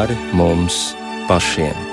pāri 0.00 0.16
mums 0.32 0.76
pašiem. 1.28 1.89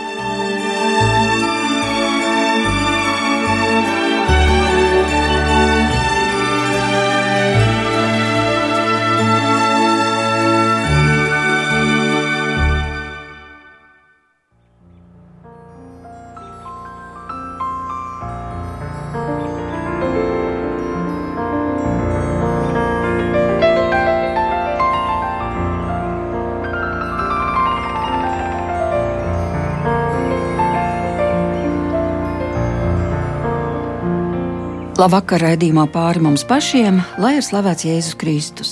Labvakar, 35.07 35.39
raidījumā 35.39 35.85
pāri 35.87 36.19
mums 36.19 36.41
pašiem, 36.43 36.97
lai 37.23 37.37
ir 37.37 37.43
slavēts 37.45 37.85
Jēzus 37.87 38.15
Kristus. 38.19 38.71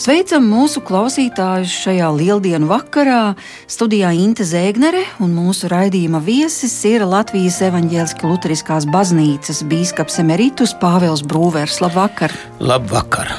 Sveicam 0.00 0.46
mūsu 0.48 0.80
klausītājus 0.80 1.74
šajā 1.82 2.06
lieldienu 2.16 2.70
vakarā. 2.70 3.34
Studijā 3.68 4.14
Inte 4.16 4.46
Zēgnere 4.48 5.02
un 5.20 5.36
mūsu 5.36 5.68
raidījuma 5.68 6.22
viesis 6.24 6.78
ir 6.88 7.04
Latvijas 7.04 7.60
evaņģēliskās 7.68 8.24
Lutheriskās 8.24 8.88
baznīcas 8.88 9.60
bīskaps 9.68 10.16
Emeritus 10.24 10.72
Pāvils 10.80 11.20
Brūvers. 11.28 11.82
Labvakar! 11.84 12.32
Labvakar! 12.56 13.36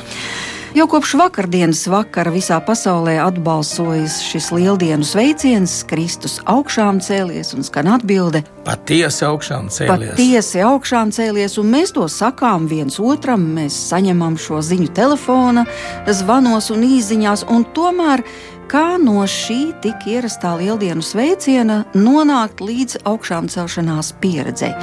Jau 0.77 0.85
kopš 0.85 1.15
vakardienas 1.17 1.79
vakara 1.89 2.29
visā 2.29 2.59
pasaulē 2.61 3.15
atbalsojas 3.23 4.19
šis 4.21 4.51
lieldienu 4.53 5.07
sveiciens, 5.09 5.79
Kristus 5.89 6.35
augšām 6.45 6.99
cēlies 7.01 7.55
un 7.57 7.65
skan 7.65 7.89
atbilde. 7.95 8.43
Patiesi 8.67 9.25
augšām 9.25 9.71
cēlies. 9.73 10.11
Patiesi 10.13 10.61
augšām 10.61 11.15
cēlies, 11.17 11.57
un 11.57 11.73
mēs 11.73 11.95
to 11.97 12.05
sakām 12.05 12.69
viens 12.69 12.99
otram. 13.01 13.47
Mēs 13.57 13.73
saņemam 13.87 14.37
šo 14.37 14.61
ziņu 14.69 14.93
telefona, 14.93 15.65
zvanos 16.05 16.69
un 16.75 16.85
īsiņās, 16.91 17.47
un 17.49 17.65
tomēr 17.73 18.21
kā 18.69 18.85
no 19.01 19.25
šī 19.25 19.61
tik 19.81 20.05
ierastā 20.13 20.53
lieldienu 20.61 21.01
sveiciena 21.01 21.87
nonākt 21.97 22.61
līdz 22.61 23.01
augšām 23.01 23.49
celšanās 23.49 24.13
pieredzei. 24.21 24.75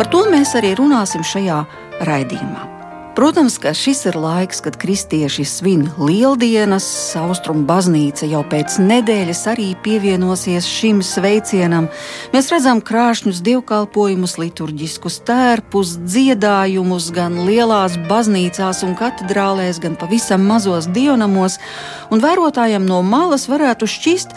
Par 0.00 0.08
to 0.08 0.24
mēs 0.32 0.56
arī 0.56 0.78
runāsim 0.80 1.20
šajā 1.20 1.66
raidījumā. 2.08 2.71
Protams, 3.12 3.58
ka 3.60 3.74
šis 3.76 4.06
ir 4.08 4.16
laiks, 4.16 4.62
kad 4.64 4.76
kristieši 4.80 5.44
svin 5.44 5.82
lieldienas. 6.00 6.86
Austrumu 7.20 7.66
baznīca 7.68 8.24
jau 8.24 8.40
pēc 8.48 8.78
nedēļas 8.80 9.42
arī 9.52 9.66
pievienosies 9.84 10.64
šim 10.64 11.02
sveicienam. 11.04 11.90
Mēs 12.32 12.48
redzam 12.54 12.80
krāšņus 12.80 13.42
dievkalpojumus, 13.44 14.38
liturģiskus 14.40 15.20
tērpus, 15.28 15.98
dziedājumus 16.08 17.10
gan 17.12 17.36
lielās 17.44 18.00
baznīcās 18.08 18.80
un 18.88 18.96
katedrālēs, 18.96 19.82
gan 19.84 20.00
pavisam 20.00 20.48
mazos 20.48 20.88
dievnamos. 20.88 21.60
Un 22.08 22.24
vērotājiem 22.24 22.88
no 22.88 23.02
malas 23.04 23.44
varētu 23.52 23.92
šķist, 23.92 24.32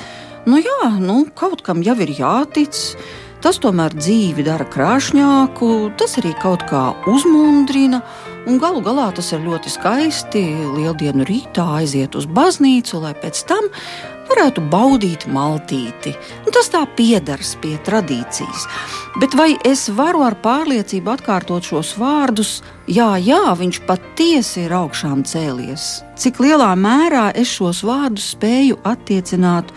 nu 0.52 0.60
jā, 0.60 0.92
nu, 1.00 1.22
kaut 1.32 1.64
kam 1.64 1.80
jau 1.80 1.96
ir 2.04 2.12
jātic. 2.20 2.76
Tas 3.46 3.60
tomēr 3.62 3.94
dzīvi 3.96 4.44
dara 4.44 4.68
krāšņāku, 4.68 5.68
tas 5.96 6.20
arī 6.20 6.36
kaut 6.44 6.68
kā 6.68 6.90
uzmundrina. 7.08 8.04
Un 8.46 8.60
galu 8.62 8.82
galā 8.86 9.08
tas 9.18 9.32
ir 9.34 9.42
ļoti 9.42 9.72
skaisti. 9.74 10.42
Lieldienu 10.76 11.26
rītā 11.26 11.64
aiziet 11.80 12.14
uz 12.14 12.28
baznīcu, 12.30 13.00
lai 13.02 13.16
pēc 13.18 13.40
tam 13.50 13.72
varētu 14.30 14.62
baudīt 14.70 15.26
maltīti. 15.34 16.14
Un 16.46 16.54
tas 16.54 16.70
tā 16.70 16.84
piedars 16.98 17.56
pie 17.64 17.74
tradīcijas. 17.88 18.68
Bet 19.22 19.34
vai 19.38 19.56
es 19.66 19.88
varu 19.98 20.22
ar 20.28 20.38
pārliecību 20.44 21.16
atkārtot 21.16 21.66
šos 21.66 21.96
vārdus? 21.98 22.60
Jā, 22.86 23.16
jā, 23.18 23.42
viņš 23.58 23.82
patiesi 23.88 24.68
ir 24.68 24.78
augšām 24.78 25.26
cēlies. 25.26 26.04
Cik 26.22 26.42
lielā 26.46 26.70
mērā 26.78 27.32
es 27.34 27.50
šos 27.50 27.82
vārdus 27.88 28.34
spēju 28.36 28.78
attiecināt 28.86 29.74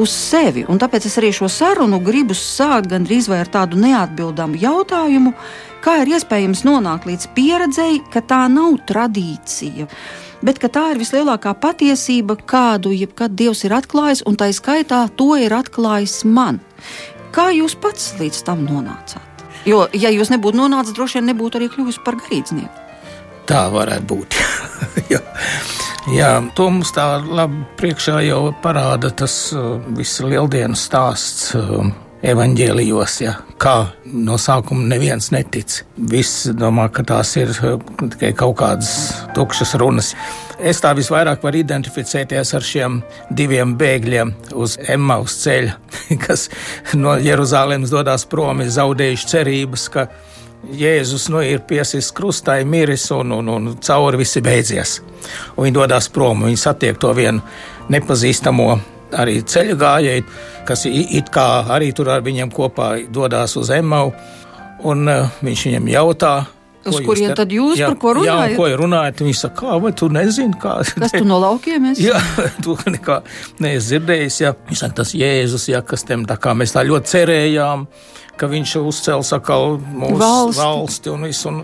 uz 0.00 0.12
sevi? 0.12 0.66
Un 0.68 0.80
tāpēc 0.82 1.08
es 1.08 1.16
arī 1.22 1.32
šo 1.32 1.48
sarunu 1.48 2.02
gribu 2.04 2.36
sākt 2.36 2.92
gandrīz 2.92 3.32
vai 3.32 3.40
ar 3.46 3.52
tādu 3.56 3.80
neatbildāmu 3.80 4.60
jautājumu 4.60 5.32
Kā 5.80 5.94
ir 6.02 6.10
iespējams 6.12 6.60
nonākt 6.68 7.06
līdz 7.08 7.30
pieredzei, 7.32 8.02
ka 8.12 8.20
tā 8.20 8.42
nav 8.52 8.74
tradīcija, 8.88 9.86
bet 10.44 10.60
tā 10.60 10.82
ir 10.92 11.00
vislielākā 11.00 11.54
patiesība, 11.56 12.36
kādu 12.36 12.92
jebkad 12.92 13.32
Dievs 13.32 13.64
ir 13.64 13.72
atklājis, 13.78 14.20
un 14.28 14.36
tā 14.36 14.50
skaitā 14.52 15.06
to 15.16 15.32
ir 15.40 15.54
atklājis 15.56 16.18
man. 16.28 16.60
Kā 17.32 17.48
jūs 17.54 17.78
pats 17.80 18.12
līdz 18.20 18.42
tam 18.44 18.66
nonācāt? 18.68 19.46
Jo, 19.64 19.86
ja 19.96 20.12
jūs 20.12 20.28
nebūtu 20.32 20.60
nonācis, 20.60 20.92
droši 20.96 21.20
vien 21.20 21.30
nebūtu 21.32 21.60
arī 21.60 21.70
kļuvis 21.72 22.00
par 22.04 22.20
garīdznieku. 22.20 22.86
Tā 23.48 23.64
varētu 23.72 24.06
būt. 24.12 24.36
jā. 25.14 25.22
jā, 26.12 26.30
to 26.56 26.68
mums 26.76 26.92
tā 26.92 27.08
labi 27.24 27.64
priekšā 27.80 28.20
jau 28.28 28.42
parāda 28.60 29.14
tas 29.16 29.40
uh, 29.56 29.78
viss 29.96 30.20
lieldienas 30.20 30.84
stāsts. 30.90 31.50
Uh, 31.56 31.88
evaņģēlijos, 32.26 33.14
ja, 33.24 33.34
kā 33.60 33.74
no 34.04 34.36
sākuma 34.40 34.84
neviens 34.90 35.30
netic. 35.32 35.80
Viss 36.10 36.48
domā, 36.56 36.88
ka 36.92 37.04
tās 37.06 37.32
ir 37.40 37.52
uh, 37.54 37.78
tikai 38.00 38.32
kaut 38.36 38.58
kādas 38.60 38.92
tukšas 39.36 39.74
runas. 39.80 40.12
Es 40.60 40.82
tā 40.84 40.92
visvairāk 40.96 41.40
varu 41.44 41.62
identificēties 41.62 42.52
ar 42.56 42.66
šiem 42.66 42.98
diviem 43.32 43.72
bēgļiem 43.80 44.34
uz 44.60 44.76
Emmaus 44.92 45.38
ceļa, 45.44 45.78
kas 46.26 46.48
no 46.98 47.16
Jeruzalemes 47.20 47.92
dodas 47.94 48.26
prom, 48.28 48.60
ir 48.60 48.74
zaudējuši 48.74 49.32
cerības, 49.34 49.88
ka 49.94 50.10
Jēzus 50.76 51.30
nu, 51.32 51.40
ir 51.40 51.62
piesists 51.64 52.12
krustā, 52.12 52.58
miris 52.68 53.06
un, 53.16 53.32
un, 53.32 53.48
un 53.48 53.68
cauri 53.80 54.20
viss 54.20 54.36
ir 54.36 54.44
beidzies. 54.44 54.98
Un 55.56 55.64
viņi 55.64 55.78
dodas 55.78 56.10
prom, 56.12 56.44
viņi 56.44 56.60
satiek 56.60 57.00
to 57.00 57.14
vienu 57.16 57.40
nepazīstamo 57.90 58.74
arī 59.18 59.40
ceļu 59.42 59.76
gājēji, 59.80 60.24
kas 60.68 60.86
it 60.90 61.32
kā 61.34 61.48
arī 61.74 61.90
tur 61.96 62.12
ar 62.12 62.24
viņiem 62.26 62.52
kopā 62.54 62.92
dodas 63.12 63.56
uz 63.60 63.72
Emmau. 63.74 64.12
Un 64.86 65.04
uh, 65.12 65.28
viņš 65.44 65.66
viņam 65.68 65.92
jautā, 65.92 66.34
Uz 66.88 66.96
kurien 67.04 67.34
tad 67.36 67.50
jūs 67.52 67.76
jā, 67.76 67.90
par 67.90 67.96
ko 68.00 68.12
runājat? 68.16 68.54
Jā, 68.54 68.56
ko 68.56 68.68
runājat? 68.80 69.18
Viņi 69.20 69.34
saka, 69.36 69.56
kā, 69.58 69.74
vai 69.84 69.90
tu 69.92 70.06
nezini, 70.12 70.56
kā. 70.60 70.78
Kas 70.88 71.12
tu 71.12 71.26
no 71.28 71.36
laukiem 71.42 71.90
esi? 71.90 72.06
Jā, 72.06 72.20
tu 72.64 72.76
nekā 72.88 73.18
neesi 73.60 73.90
dzirdējis, 73.90 74.38
jā. 74.46 74.54
Viņš 74.70 74.84
saka, 74.86 74.96
tas 75.02 75.12
Jēzus, 75.16 75.68
jā, 75.68 75.82
kas 75.84 76.06
tem 76.08 76.24
tā 76.28 76.38
kā 76.40 76.54
mēs 76.56 76.72
tā 76.72 76.86
ļoti 76.88 77.12
cerējām, 77.12 77.84
ka 78.40 78.48
viņš 78.50 78.78
uzcels 78.80 79.34
atkal 79.36 79.76
mūsu 79.80 80.20
valsti, 80.20 80.62
valsti 80.62 81.12
un 81.12 81.26
visu. 81.28 81.50
Un, 81.50 81.60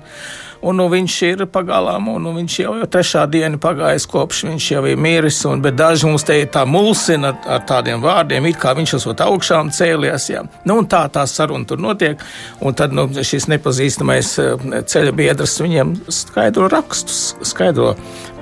un 0.66 0.78
nu, 0.81 0.87
viņš 0.92 1.16
ir 1.28 1.44
pagalām, 1.53 2.09
un 2.12 2.25
nu, 2.26 2.34
viņš 2.37 2.59
jau 2.62 2.75
ir 2.78 2.88
trešā 2.91 3.25
diena 3.31 3.60
pagājis, 3.60 4.09
kopš 4.10 4.42
viņš 4.50 4.69
jau 4.75 4.84
ir 4.91 5.00
miris. 5.00 5.41
Un, 5.48 5.62
bet 5.65 5.78
daži 5.78 6.09
mums 6.10 6.26
te 6.26 6.38
tā 6.53 6.66
mulsina 6.69 7.32
ar, 7.32 7.41
ar 7.56 7.65
tādiem 7.69 8.03
vārdiem, 8.04 8.48
it 8.50 8.60
kā 8.62 8.75
viņš 8.76 8.97
esot 9.00 9.25
augšām 9.25 9.72
cēlies. 9.76 10.31
Jā. 10.32 10.44
Nu, 10.69 10.78
tā 10.91 11.06
tā 11.12 11.26
saruna 11.31 11.69
tur 11.69 11.82
notiek, 11.82 12.22
un 12.60 12.76
tad 12.76 12.97
nu, 12.97 13.09
šis 13.16 13.48
nepazīstamais 13.53 14.32
eh, 14.42 14.70
ceļa 14.92 15.16
biedrs 15.16 15.59
viņiem 15.62 15.98
skaidro 16.12 16.70
rakstus, 16.72 17.28
skaidro 17.47 17.94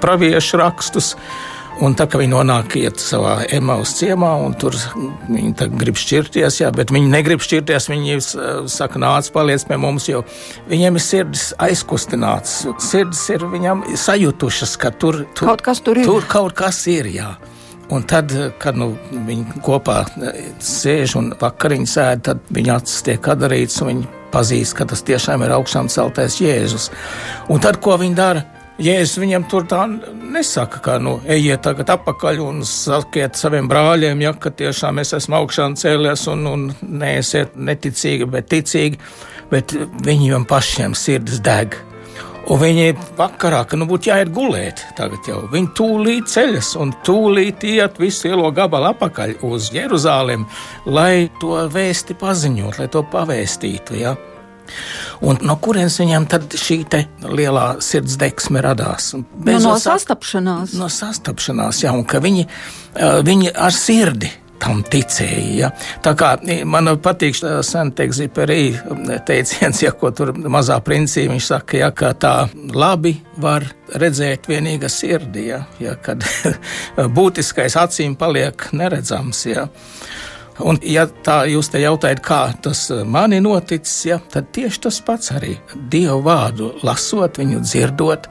praviešu 0.03 0.62
rakstus. 0.62 1.15
Un 1.83 1.97
tā 1.99 2.07
kā 2.07 2.21
viņi 2.21 2.31
nonāk 2.31 2.77
savā 3.03 3.33
emaus 3.53 3.97
ciemā, 3.99 4.31
un 4.47 4.53
tur 4.55 4.77
viņi 5.27 5.69
grib 5.75 5.99
šķirties, 5.99 6.61
jā, 6.62 6.71
bet 6.75 6.93
viņi 6.95 7.11
negrib 7.11 7.43
šķirties. 7.43 7.89
Viņi 7.91 8.19
saka, 8.71 9.01
nāc, 9.03 9.31
paliec 9.35 9.65
pie 9.67 9.79
mums, 9.81 10.07
jo 10.09 10.23
viņiem 10.71 11.01
ir 11.01 11.03
sirds 11.03 11.49
aizkustināts. 11.59 12.62
Sirds 12.79 13.25
ir 13.35 13.47
viņam 13.50 13.82
sajutušas, 13.99 14.76
ka 14.79 14.94
tur, 14.94 15.25
tur 15.35 15.50
kaut 15.50 15.67
kas 15.67 15.82
tur 15.82 15.99
ir. 15.99 16.06
Tur 16.06 16.31
kaut 16.31 16.55
kas 16.59 16.85
ir 16.91 17.11
jā. 17.11 17.35
Un 17.93 18.06
tad, 18.09 18.32
kad 18.62 18.79
nu, 18.79 18.94
viņi 19.26 19.61
kopā 19.65 20.05
sēž 20.62 21.19
un 21.21 21.32
vakariņu 21.41 21.91
sēž, 21.91 22.23
tad 22.31 22.55
viņa 22.55 22.79
acis 22.79 23.05
tiek 23.11 23.32
atdarīts 23.35 23.82
un 23.82 23.91
viņi 23.91 24.06
pazīst, 24.35 24.75
ka 24.79 24.87
tas 24.88 25.05
tiešām 25.06 25.44
ir 25.44 25.53
augšām 25.59 25.91
celtais 25.93 26.41
Jēzus. 26.43 26.88
Un 27.53 27.61
tad, 27.62 27.82
ko 27.85 27.99
viņi 28.00 28.19
dara? 28.19 28.47
Jēzus 28.82 29.21
viņam 29.23 29.44
tur 29.47 29.67
tā 29.71 29.85
nesaka, 29.87 30.81
ka, 30.82 30.97
nu, 30.99 31.21
ejiet 31.31 31.62
tagad 31.62 31.93
atpakaļ 31.94 32.41
un 32.43 32.65
sakiet 32.67 33.38
saviem 33.38 33.69
brāļiem, 33.71 34.25
ja, 34.25 34.32
ka 34.35 34.50
tiešām 34.50 34.99
es 34.99 35.15
esmu 35.15 35.38
augšā 35.38 35.69
cēlies 35.79 36.26
un, 36.32 36.43
un 36.50 36.65
neesiet 36.82 37.55
neticīgi, 37.55 38.26
bet 38.26 38.50
ticīgi, 38.50 38.99
bet 39.53 39.76
viņiem 39.79 40.49
pašiem 40.50 40.99
sirds 40.99 41.38
deg. 41.47 41.79
Un 42.50 42.59
viņi 42.61 42.91
vakarā, 43.17 43.62
ka 43.65 43.79
nu 43.79 43.87
būtu 43.88 44.11
jāiet 44.11 44.35
gulēt, 44.35 44.82
tagad 44.99 45.31
jau 45.31 45.44
viņi 45.55 45.71
tūlīt 45.79 46.35
ceļas 46.35 46.75
un 46.82 46.91
tūlīt 47.06 47.62
iet 47.71 48.03
visu 48.03 48.29
lielo 48.29 48.50
gabalu 48.53 48.91
atpakaļ 48.91 49.38
uz 49.47 49.71
Jeruzālēm, 49.73 50.44
lai 50.91 51.31
to 51.41 51.62
vēsti 51.73 52.19
paziņot, 52.19 52.82
lai 52.82 52.91
to 52.91 53.06
pavēstītu. 53.15 54.03
Ja? 54.03 54.19
Un 55.25 55.38
no 55.46 55.56
kurienes 55.62 55.96
viņam 56.00 56.28
tad 56.31 56.56
šī 56.58 56.82
lielā 57.25 57.66
sirds 57.84 58.19
deksme 58.20 58.62
radās? 58.64 59.12
Bez 59.34 59.62
nu, 59.62 59.70
no 59.70 59.75
sastapšanās. 59.81 60.75
No 60.78 60.88
sastapšanās, 60.93 61.84
jā, 61.84 61.93
un 61.94 62.05
ka 62.08 62.22
viņi, 62.25 62.49
viņi 63.25 63.55
ar 63.55 63.76
sirdi 63.76 64.32
tam 64.64 64.82
ticēja. 64.87 65.55
Ja? 65.58 65.70
Tā 66.05 66.14
kā 66.19 66.34
man 66.69 66.93
patīk 67.02 67.37
Sanktpēterburgā 67.37 69.19
teiciens, 69.28 69.82
ja 69.84 69.93
ko 69.99 70.11
tur 70.14 70.32
mazā 70.34 70.78
princī 70.84 71.26
viņš 71.31 71.49
saka, 71.50 71.78
ja, 71.82 71.90
ka 71.96 72.14
tā 72.16 72.34
labi 72.75 73.16
var 73.43 73.66
redzēt 74.00 74.49
vienīga 74.50 74.90
sirdī, 74.93 75.49
ja, 75.52 75.64
ja, 75.82 75.96
kad 76.00 76.25
būtiskais 77.19 77.76
acīm 77.81 78.16
paliek 78.20 78.69
neredzams. 78.72 79.44
Ja. 79.50 79.69
Un, 80.62 80.79
ja 80.87 81.03
tā 81.27 81.41
jūs 81.51 81.67
te 81.73 81.81
jautājat, 81.83 82.21
kā 82.23 82.41
tas 82.62 82.87
mani 83.11 83.41
noticis, 83.43 83.95
ja, 84.06 84.21
tad 84.31 84.53
tieši 84.55 84.85
tas 84.87 85.01
pats 85.03 85.33
arī. 85.35 85.56
Dievu 85.91 86.21
vārdu 86.23 86.69
lasot, 86.87 87.41
viņu 87.41 87.62
dzirdot, 87.65 88.29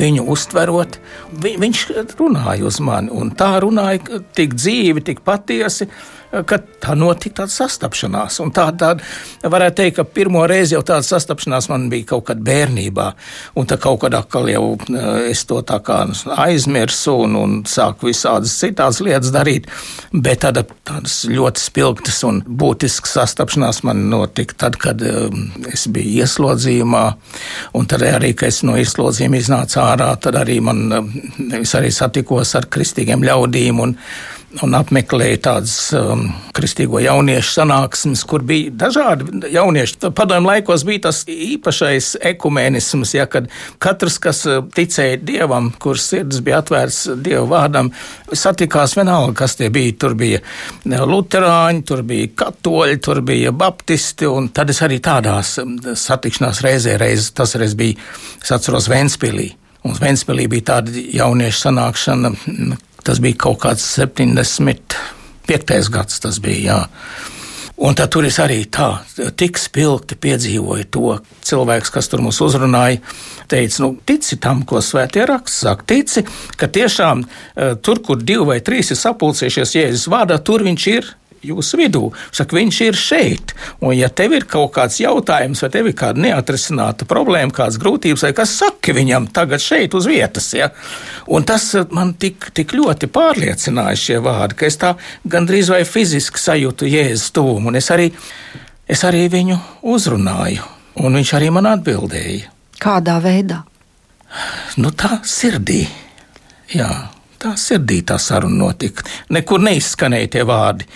viņu 0.00 0.24
uztverot, 0.34 0.98
vi, 1.44 1.54
viņš 1.62 1.84
runāja 2.18 2.66
uz 2.66 2.80
mani, 2.82 3.12
un 3.14 3.30
tā 3.38 3.52
runāja 3.62 4.18
tik 4.34 4.58
dzīvi, 4.58 5.04
tik 5.06 5.22
patiesi, 5.26 5.86
ka 6.30 6.58
tā 6.80 6.94
notika 6.98 7.42
tāda 7.42 7.52
sastapšanās. 7.52 8.38
Un 8.44 8.52
tā, 8.54 8.68
tāda, 8.78 9.04
varētu 9.42 9.76
teikt, 9.80 9.96
ka 9.98 10.04
pirmo 10.06 10.44
reizi 10.48 10.76
jau 10.76 10.82
tāda 10.86 11.04
sastapšanās 11.06 11.68
man 11.72 11.88
bija 11.90 12.12
kaut 12.12 12.28
kad 12.30 12.42
bērnībā, 12.46 13.06
un 13.58 13.68
tā 13.70 13.78
kaut 13.82 14.02
kad 14.04 14.14
atkal 14.18 14.48
jau 14.50 14.64
eh, 14.78 15.30
es 15.32 15.42
to 15.48 15.60
tā 15.66 15.80
kā 15.84 16.02
aizmirsu 16.44 17.16
un, 17.26 17.36
un 17.40 17.58
sāku 17.68 18.10
visādas 18.10 18.54
citādas 18.62 19.02
lietas 19.04 19.34
darīt, 19.34 19.68
bet 20.12 20.44
tāda, 20.46 20.64
tādas 20.86 21.22
ļoti 21.30 21.64
spilgtas 21.64 22.22
un 22.28 22.42
būtiskas 22.46 23.16
sastapšanās 23.18 23.82
man 23.88 24.06
notika 24.12 24.58
tad, 24.66 24.78
kad 24.80 25.02
um, 25.02 25.48
es 25.72 25.88
biju 25.90 26.22
ieslodzījumā, 26.22 27.04
un 27.78 27.90
tad 27.90 28.06
arī, 28.06 28.34
kad 28.38 28.52
es 28.52 28.62
no 28.66 28.76
ieslodzījuma 28.78 29.40
iznācu 29.40 29.80
ārā, 29.82 30.12
tad 30.22 30.38
arī 30.40 30.60
man, 30.64 30.86
es 31.60 31.74
arī 31.78 31.90
satikos 31.94 32.54
ar 32.58 32.70
kristīgiem 32.70 33.24
ļaudīm 33.26 33.82
un 33.82 33.96
un 34.58 34.74
apmeklēju 34.74 35.38
tādas 35.44 35.74
um, 35.94 36.24
kristīgo 36.56 36.98
jauniešu 37.02 37.52
sanāksmes, 37.54 38.24
kur 38.28 38.42
bija 38.46 38.72
dažādi 38.82 39.44
jaunieši. 39.54 40.10
Padomju 40.16 40.50
laikos 40.50 40.84
bija 40.88 41.04
tas 41.06 41.22
īpašais 41.30 42.12
ekumēnisms, 42.32 43.14
ja, 43.14 43.28
kad 43.30 43.46
katrs, 43.82 44.18
kas 44.22 44.42
uh, 44.50 44.64
ticēja 44.74 45.20
dievam, 45.22 45.70
kurš 45.82 46.08
sirds 46.08 46.42
bija 46.46 46.60
atvērts 46.64 47.00
dievu 47.22 47.46
vārdam, 47.52 47.92
satikās 48.32 48.96
vienalga, 48.98 49.36
kas 49.44 49.56
tie 49.60 49.70
bija. 49.72 49.94
Tur 50.00 50.18
bija 50.18 50.42
uh, 50.42 51.06
luterāņi, 51.06 51.86
tur 51.86 52.04
bija 52.10 52.34
katoļi, 52.44 53.00
tur 53.06 53.22
bija 53.26 53.54
baptisti, 53.54 54.26
un 54.26 54.50
tad 54.56 54.74
es 54.74 54.82
arī 54.86 54.98
tādās 55.04 55.56
um, 55.62 55.78
satikšanās 55.78 56.64
reizē, 56.66 56.98
reiz, 57.00 57.30
tas 57.38 57.54
reiz 57.60 57.78
bija, 57.78 57.98
es 58.42 58.54
atceros, 58.56 58.90
Ventspīlī. 58.90 59.52
Un 59.86 59.94
Ventspīlī 59.96 60.44
bija 60.50 60.72
tāda 60.74 60.92
jauniešu 60.92 61.68
sanākšana, 61.68 62.34
Tas 63.06 63.20
bija 63.22 63.38
kaut 63.46 63.60
kāds 63.64 63.84
75. 63.96 65.92
gads, 65.92 66.20
tas 66.22 66.40
bija. 66.42 66.60
Jā. 66.60 66.80
Un 67.80 67.96
tad 67.96 68.10
tur 68.12 68.26
es 68.28 68.36
arī 68.42 68.58
tā, 68.68 68.90
tik 69.40 69.56
spilgti 69.56 70.18
piedzīvoju 70.20 70.88
to. 70.92 71.14
Cilvēks, 71.48 71.92
kas 71.94 72.10
tur 72.12 72.20
mūs 72.20 72.36
uzrunāja, 72.44 72.98
teica, 73.48 73.80
nu, 73.86 73.94
tici 74.04 74.36
tam, 74.36 74.66
ko 74.68 74.82
svētie 74.84 75.24
raksts 75.28 75.62
saka. 75.64 75.86
Tici, 75.88 76.26
ka 76.60 76.68
tiešām 76.68 77.24
eh, 77.24 77.72
tur, 77.80 78.02
kur 78.04 78.20
divi 78.20 78.44
vai 78.50 78.58
trīs 78.64 78.92
ir 78.92 79.00
sapulcējušies 79.00 79.72
Jēzus 79.78 80.10
vārdā, 80.12 80.36
tur 80.44 80.66
viņš 80.66 80.86
ir 80.92 81.08
jūsu 81.44 81.78
vidū. 81.80 82.02
Saka, 82.34 82.56
viņš 82.56 82.80
ir 82.86 82.98
šeit. 82.98 83.54
Un, 83.80 83.94
ja 83.96 84.10
tev 84.12 84.34
ir 84.36 84.46
kaut 84.50 84.74
kāds 84.76 85.00
jautājums, 85.00 85.62
vai 85.64 85.70
tev 85.72 85.90
ir 85.90 85.96
kāda 85.98 86.22
neatrisināta 86.24 87.08
problēma, 87.08 87.54
kādas 87.54 87.78
grūtības, 87.80 88.24
vai 88.26 88.32
kas 88.36 88.54
saka 88.60 88.94
viņam 88.96 89.30
tagad 89.34 89.62
šeit 89.64 89.94
uz 89.96 90.08
vietas, 90.10 90.50
ja? 90.56 90.70
un 91.30 91.46
tas 91.48 91.70
eh, 91.78 91.86
man 91.96 92.14
tik, 92.20 92.50
tik 92.56 92.74
ļoti 92.76 93.10
pārliecināja 93.12 93.98
šie 93.98 94.18
vārdi, 94.24 94.58
ka 94.60 94.68
es 94.68 94.78
tā 94.80 94.94
gandrīz 95.30 95.72
vai 95.72 95.82
fiziski 95.88 96.40
sajūtu 96.40 96.88
Jēzus 96.90 97.32
tuvumu, 97.36 97.70
un 97.70 97.80
es 97.80 97.90
arī, 97.94 98.10
es 98.88 99.04
arī 99.06 99.26
viņu 99.32 99.58
uzrunāju, 99.94 100.66
un 101.04 101.20
viņš 101.20 101.34
arī 101.38 101.50
man 101.54 101.70
atbildēja. 101.70 102.50
Kādā 102.80 103.18
veidā? 103.22 103.62
Nu, 104.80 104.92
tā 104.94 105.18
sirdī. 105.26 105.82
Jā, 106.70 106.88
tā 107.42 107.56
sirdī 107.58 107.98
tā 108.06 108.16
saruna 108.22 108.64
notika. 108.64 109.04
Nekur 109.34 109.62
neizskanēja 109.64 110.30
tie 110.36 110.44
vārdi. 110.46 110.86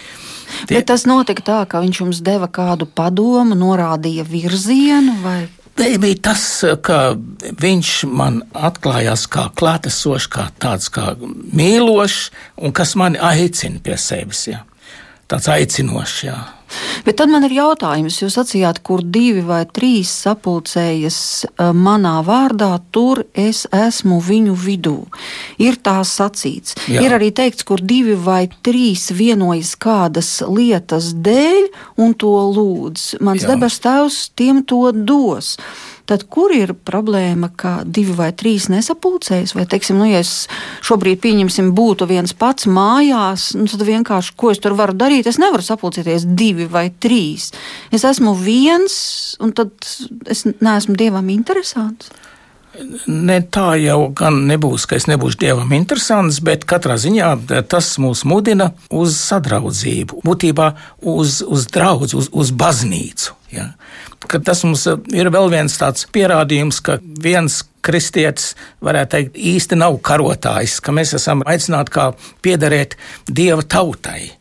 Tie... 0.67 0.76
Bet 0.79 0.88
tas 0.91 1.06
notika 1.08 1.44
tā, 1.44 1.58
ka 1.69 1.82
viņš 1.85 2.00
jums 2.00 2.23
deva 2.25 2.49
kādu 2.52 2.87
padomu, 2.87 3.56
norādīja 3.58 4.26
virzienu 4.29 5.19
vai? 5.25 5.44
Te 5.75 5.88
bija 5.99 6.20
tas, 6.31 6.43
ka 6.87 7.17
viņš 7.62 7.88
man 8.06 8.43
atklājās 8.55 9.26
kā 9.26 9.49
klātesošs, 9.58 10.29
kā 10.31 10.46
tāds 10.62 10.87
kā 10.94 11.17
mīlošs 11.19 12.29
un 12.62 12.75
kas 12.76 12.94
mani 12.99 13.19
aicina 13.19 13.82
pie 13.82 13.99
sevis. 13.99 14.46
Ja. 14.52 14.62
Tāds 15.26 15.50
aicinošs, 15.50 16.20
jā. 16.29 16.37
Bet 17.05 17.19
tad 17.21 17.32
man 17.32 17.44
ir 17.47 17.55
jautājums, 17.56 18.21
jūs 18.23 18.37
sacījāt, 18.38 18.81
kur 18.87 19.03
divi 19.05 19.43
vai 19.44 19.62
trīs 19.67 20.12
sapulcējas 20.25 21.19
eh, 21.47 21.71
manā 21.75 22.17
vārdā, 22.26 22.73
tur 22.94 23.25
es 23.32 23.65
esmu 23.75 24.21
viņu 24.25 24.56
vidū. 24.59 24.97
Ir 25.62 25.79
tā 25.85 25.99
sacīts. 26.09 26.79
Jā. 26.88 27.05
Ir 27.05 27.17
arī 27.19 27.31
teikts, 27.35 27.67
kur 27.67 27.82
divi 27.82 28.17
vai 28.19 28.47
trīs 28.67 29.11
vienojas 29.15 29.75
kādas 29.81 30.37
lietas 30.49 31.12
dēļ 31.15 31.69
un 32.05 32.15
to 32.19 32.35
lūdz. 32.56 33.09
Mans 33.25 33.47
debes 33.49 33.81
tēvs 33.85 34.20
tiem 34.38 34.65
to 34.69 34.88
dos 34.94 35.55
tad 36.09 36.27
kur 36.33 36.53
ir 36.55 36.75
problēma, 36.87 37.51
ka 37.56 37.75
divi 37.85 38.15
vai 38.17 38.31
trīs 38.37 38.69
nesapulcējas? 38.73 39.55
Vai, 39.56 39.67
teiksim, 39.71 39.99
nu, 40.01 40.09
ja 40.09 40.21
es 40.25 40.47
šobrīd 40.85 41.23
pieņemsim, 41.25 41.73
būtu 41.77 42.09
viens 42.11 42.35
pats 42.37 42.69
mājās, 42.71 43.53
nu, 43.59 43.69
tad 43.71 43.87
vienkārši, 43.89 44.35
ko 44.41 44.53
es 44.53 44.61
tur 44.62 44.77
varu 44.79 44.97
darīt, 44.99 45.29
es 45.31 45.41
nevaru 45.43 45.65
sapulcēties 45.65 46.29
divi 46.37 46.69
vai 46.71 46.89
trīs. 46.91 47.51
Es 47.95 48.05
esmu 48.09 48.37
viens, 48.41 48.95
un 49.43 49.55
tad 49.56 49.73
es 50.31 50.45
neesmu 50.49 50.99
dievam 51.01 51.33
interesants. 51.33 52.12
Ne 53.06 53.37
tā 53.55 53.75
jau 53.79 54.09
gan 54.17 54.41
nebūs, 54.49 54.87
ka 54.91 54.97
es 54.99 55.06
nebūšu 55.06 55.38
dievam 55.38 55.71
interesants, 55.76 56.41
bet 56.44 56.67
katrā 56.69 56.97
ziņā 56.99 57.29
tas 57.71 57.93
mūs 58.03 58.25
mudina 58.26 58.73
uz 58.91 59.15
sadraudzību, 59.21 60.23
būtībā 60.26 60.71
uz, 61.15 61.38
uz 61.47 61.69
draugu, 61.71 62.11
uz, 62.19 62.31
uz 62.32 62.50
baznīcu. 62.50 63.37
Ja? 63.55 63.69
Ka 64.26 64.41
tas 64.43 64.65
mums 64.67 64.87
ir 64.91 65.31
vēl 65.31 65.53
viens 65.53 65.79
tāds 65.79 66.09
pierādījums, 66.11 66.81
ka 66.82 66.99
viens 67.03 67.62
kristietis, 67.85 68.55
varētu 68.85 69.12
teikt, 69.12 69.37
īsti 69.38 69.79
nav 69.79 70.01
karotājs, 70.03 70.81
ka 70.82 70.94
mēs 70.96 71.15
esam 71.19 71.44
aicināti 71.46 71.94
kā 71.94 72.08
piederēt 72.43 72.96
dieva 73.29 73.63
tautai. 73.63 74.32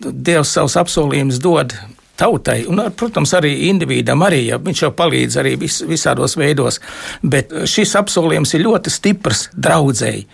Dievs 0.00 0.54
savus 0.56 0.78
apsolījumus 0.80 1.40
dod 1.42 1.74
tautai, 2.20 2.60
un, 2.68 2.82
protams, 2.96 3.32
arī 3.38 3.52
individam, 3.70 4.22
arī 4.26 4.44
ja 4.50 4.60
viņš 4.60 4.84
jau 4.84 4.92
palīdz 4.96 5.40
arī 5.40 5.56
vis, 5.60 5.80
visādos 5.88 6.36
veidos. 6.40 6.80
Bet 7.22 7.52
šis 7.70 7.96
apsolījums 8.00 8.54
ir 8.56 8.66
ļoti 8.66 8.92
stiprs 8.92 9.48
draudzēji. 9.56 10.26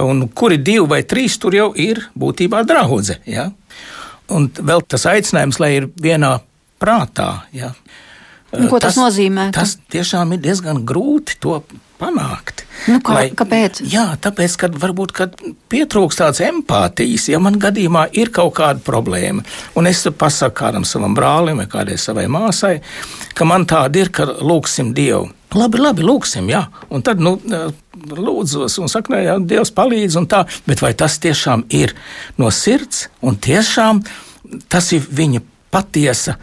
Un 0.00 0.26
kuri 0.34 0.58
divi 0.64 0.86
vai 0.90 1.02
trīs 1.08 1.36
tur 1.40 1.54
jau 1.54 1.68
ir 1.76 2.00
būtībā 2.18 2.64
draudzē. 2.66 3.20
Ja? 3.30 3.50
Un 4.34 4.48
vēl 4.54 4.82
tas 4.88 5.04
aicinājums, 5.10 5.60
lai 5.62 5.74
ir 5.78 5.88
vienā 6.00 6.38
prātā. 6.82 7.44
Ja? 7.54 7.74
Nu, 8.54 8.68
ko 8.70 8.78
tas, 8.78 8.94
tas 8.94 9.00
nozīmē? 9.02 9.48
Tas 9.54 9.76
tiešām 9.92 10.36
ir 10.36 10.42
diezgan 10.44 10.82
grūti 10.86 11.38
to 11.42 11.58
panākt. 12.04 12.64
Nu, 12.90 12.98
kā, 13.04 13.14
lai, 13.16 13.28
kāpēc? 13.36 13.80
Jā, 13.88 14.06
tāpēc, 14.20 14.56
ka 14.60 14.68
varbūt 14.82 15.14
kad 15.16 15.36
pietrūkst 15.72 16.20
tādas 16.20 16.42
empātijas, 16.44 17.28
ja 17.32 17.40
man 17.42 17.56
gadījumā 17.62 18.08
ir 18.18 18.32
kaut 18.34 18.56
kāda 18.58 18.82
problēma, 18.84 19.44
un 19.78 19.88
es 19.88 20.04
pasaku 20.18 20.58
kādam 20.60 20.84
savam 20.88 21.16
brālim 21.16 21.62
vai 21.62 21.68
kādai 21.70 21.96
savai 22.00 22.26
māsai, 22.32 22.76
ka 23.34 23.48
man 23.48 23.64
tāda 23.70 24.04
ir, 24.04 24.12
ka 24.14 24.28
lūgsim 24.42 24.92
Dievu. 24.96 25.30
Labi, 25.54 25.78
labi, 25.78 26.02
lūgsim, 26.02 26.48
jā. 26.50 26.64
Un 26.90 27.04
tad, 27.06 27.20
nu, 27.22 27.36
lūdzos, 28.10 28.74
un 28.82 28.90
saka, 28.90 29.20
jā, 29.22 29.38
Dievs 29.38 29.70
palīdz, 29.74 30.18
un 30.18 30.26
tā. 30.30 30.42
Bet 30.66 30.82
vai 30.82 30.90
tas 30.98 31.20
tiešām 31.22 31.68
ir 31.78 31.94
no 32.42 32.50
sirds, 32.50 33.06
un 33.22 33.38
tiešām 33.38 34.02
tas 34.72 34.90
ir 34.96 35.06
viņa 35.06 35.44
patiesa 35.74 36.36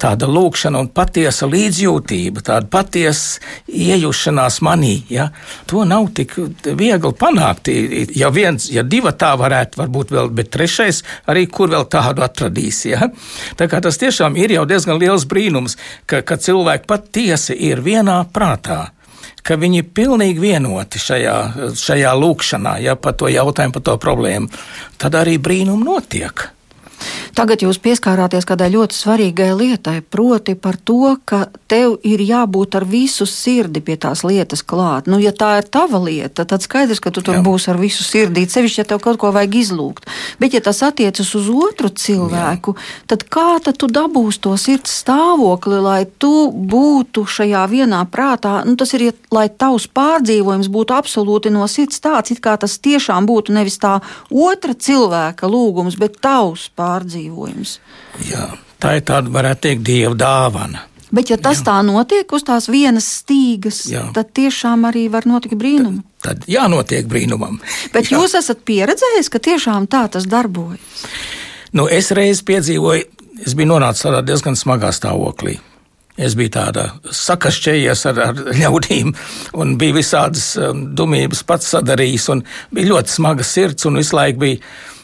tāda 0.00 0.28
lūkšana 0.30 0.80
un 0.82 0.90
patiesa 0.94 1.48
līdzjūtība, 1.50 2.42
tāda 2.46 2.68
patiesa 2.70 3.42
iejušanās 3.68 4.60
manī. 4.64 4.94
Ja? 5.12 5.28
To 5.70 5.84
nav 5.88 6.10
tik 6.16 6.36
viegli 6.64 7.12
panākt. 7.18 7.70
Ja 8.16 8.32
viens, 8.34 8.68
ja 8.72 8.84
divi 8.86 9.12
tā 9.18 9.34
varētu, 9.40 9.82
varbūt 9.82 10.14
vēl, 10.14 10.30
bet 10.34 10.52
trešais 10.54 11.02
arī 11.30 11.46
kur 11.50 11.72
vēl 11.74 11.88
tādu 11.92 12.24
atradīs. 12.26 12.84
Ja? 12.88 13.10
Tā 13.58 13.70
kā 13.70 13.82
tas 13.84 14.00
tiešām 14.00 14.38
ir 14.40 14.56
jau 14.58 14.66
diezgan 14.68 15.00
liels 15.00 15.26
brīnums, 15.28 15.78
ka, 16.06 16.22
ka 16.22 16.38
cilvēki 16.40 16.88
patiesi 16.88 17.58
ir 17.70 17.82
vienā 17.84 18.22
prātā 18.32 18.88
ka 19.48 19.56
viņi 19.56 19.80
ir 19.80 19.88
pilnīgi 19.96 20.42
vienoti 20.42 21.00
šajā, 21.00 21.36
šajā 21.78 22.12
lūkšanā, 22.20 22.74
ja 22.84 22.98
par 23.00 23.16
to 23.16 23.30
jautājumu, 23.32 23.78
par 23.78 23.84
to 23.86 23.96
problēmu, 24.02 24.50
tad 25.00 25.16
arī 25.16 25.38
brīnumi 25.40 25.88
notiek. 25.88 26.48
Tagad 27.38 27.62
jūs 27.62 27.78
pieskārāties 27.78 28.46
kādai 28.48 28.70
ļoti 28.72 28.96
svarīgai 28.96 29.52
lietai, 29.54 30.00
proti 30.02 30.56
par 30.58 30.74
to, 30.74 31.14
ka 31.28 31.44
tev 31.70 31.98
ir 32.02 32.22
jābūt 32.24 32.74
ar 32.74 32.86
visu 32.88 33.28
sirdi 33.30 33.82
pie 33.84 33.94
tās 34.00 34.24
lietas 34.26 34.64
klāt. 34.66 35.06
Nu, 35.06 35.20
ja 35.22 35.30
tā 35.30 35.52
ir 35.60 35.68
tava 35.70 36.00
lieta, 36.02 36.42
tad 36.48 36.64
skaidrs, 36.64 36.98
ka 37.04 37.12
tu 37.14 37.22
tur 37.22 37.38
Jā. 37.38 37.42
būsi 37.46 37.70
ar 37.70 37.78
visu 37.78 38.02
sirdi, 38.02 38.42
sevišķi, 38.50 38.80
ja 38.82 38.86
tev 38.90 39.02
kaut 39.04 39.20
ko 39.22 39.30
vajag 39.34 39.54
izlūgt. 39.60 40.08
Bet, 40.42 40.56
ja 40.56 40.62
tas 40.64 40.82
attiecas 40.82 41.30
uz 41.38 41.46
otru 41.52 41.92
cilvēku, 41.94 42.74
Jā. 42.74 43.04
tad 43.12 43.22
kā 43.30 43.46
tad 43.62 43.78
tu 43.78 43.86
dabūsi 43.86 44.42
to 44.48 44.56
sirds 44.58 44.96
stāvokli, 45.04 45.78
lai 45.84 46.00
tu 46.18 46.50
būtu 46.50 47.26
šajā 47.28 47.62
vienā 47.70 48.02
prātā? 48.10 48.58
Nu, 48.66 48.74
tas 48.80 48.96
ir, 48.98 49.08
ja, 49.10 49.16
lai 49.34 49.46
tavs 49.46 49.86
pārdzīvojums 49.94 50.72
būtu 50.74 50.96
absolūti 50.96 51.54
no 51.54 51.68
sirds 51.70 52.02
tāds, 52.02 52.34
it 52.34 52.42
kā 52.42 52.56
tas 52.58 52.80
tiešām 52.82 53.28
būtu 53.30 53.54
nevis 53.54 53.78
tā 53.78 53.98
otra 54.34 54.74
cilvēka 54.74 55.46
lūgums, 55.46 55.98
bet 56.00 56.18
tavs 56.24 56.66
pārdzīvojums 56.74 56.87
piedzīvojums. 56.88 57.78
Jā, 58.28 58.46
tā 58.80 58.98
ir 58.98 59.04
tāda, 59.08 59.32
varētu 59.32 59.66
teikt, 59.68 59.84
dieva 59.86 60.14
dāvana. 60.18 60.84
Bet, 61.08 61.30
ja 61.32 61.38
tas 61.40 61.62
Jā. 61.62 61.70
tā 61.70 61.76
notiek 61.86 62.32
uz 62.36 62.44
tās 62.44 62.66
vienas 62.68 63.06
stīgas, 63.22 63.86
Jā. 63.88 64.10
tad 64.12 64.34
tiešām 64.36 64.84
arī 64.90 65.06
var 65.08 65.24
notikt 65.28 65.56
brīnumi. 65.56 66.02
Tad, 66.20 66.42
tad 66.42 66.50
jānotiek 66.52 67.08
brīnumam. 67.08 67.62
Bet 67.94 68.10
Jā. 68.10 68.18
jūs 68.18 68.36
esat 68.36 68.60
pieredzējis, 68.68 69.30
ka 69.32 69.40
tiešām 69.40 69.88
tā 69.88 70.04
tas 70.12 70.28
darbojas? 70.28 71.06
Nu, 71.72 71.86
es 71.88 72.12
reiz 72.12 72.42
piedzīvoju, 72.44 73.08
es 73.46 73.56
biju 73.56 73.72
nonācis 73.72 74.04
tādā 74.04 74.20
diezgan 74.26 74.56
smagā 74.56 74.92
stāvoklī. 74.92 75.56
Es 76.18 76.34
biju 76.34 76.50
tādā 76.58 76.84
sakašķējies 77.14 78.04
ar, 78.10 78.22
ar 78.26 78.38
ļaudīm, 78.58 79.14
un 79.54 79.76
bija 79.80 79.96
visādas 80.00 80.50
um, 80.60 80.88
dumības 80.98 81.44
pats 81.46 81.72
sadarījis, 81.72 82.28
un 82.34 82.44
bija 82.74 82.92
ļoti 82.92 83.16
smaga 83.16 83.46
sirds, 83.46 83.86
un 83.88 84.00
visu 84.00 84.18
laiku 84.18 84.42
bija 84.42 84.60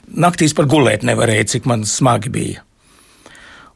naktīs 0.09 0.55
par 0.57 0.69
gulēt 0.71 1.05
nevarēju, 1.07 1.51
cik 1.55 1.69
man 1.71 1.85
smagi 1.89 2.33
bija. 2.33 2.65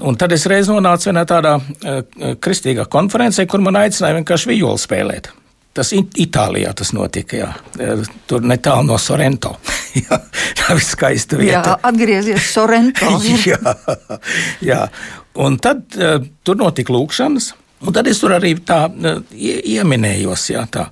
Un 0.07 0.15
tad 0.15 0.33
es 0.35 0.47
reiz 0.47 0.69
nonācu 0.71 1.11
vienā 1.11 1.25
tādā 1.27 1.57
uh, 1.59 2.01
kristīgā 2.39 2.87
konferencē, 2.91 3.49
kur 3.51 3.63
man 3.65 3.81
aicināja 3.81 4.21
vienkārši 4.21 4.53
vijoli 4.53 4.83
spēlēt. 4.83 5.33
Tas 5.79 5.93
Itālijā 5.95 6.73
tas 6.75 6.91
notika. 6.97 7.39
Jā. 7.39 7.49
Eh, 7.79 8.01
tur 8.27 8.43
netālu 8.43 8.89
no 8.89 8.97
Sorrento. 8.99 9.53
jā, 10.01 10.19
tā 10.59 10.75
ir 10.75 10.83
skaista 10.83 11.39
vieta. 11.39 11.77
Jā, 11.77 11.79
atgriezies 11.91 12.51
Sorrento. 12.51 13.13
jā, 13.47 13.59
jā. 14.65 14.81
Un 15.39 15.59
tad 15.63 15.85
uh, 15.99 16.19
tur 16.43 16.59
notika 16.59 16.95
lūkšanas. 16.95 17.53
Un 17.79 17.95
tad 17.95 18.09
es 18.11 18.19
tur 18.19 18.35
arī 18.35 18.57
tā 18.67 18.89
ieminējos. 19.39 20.49
Jā, 20.51 20.65
tā. 20.67 20.89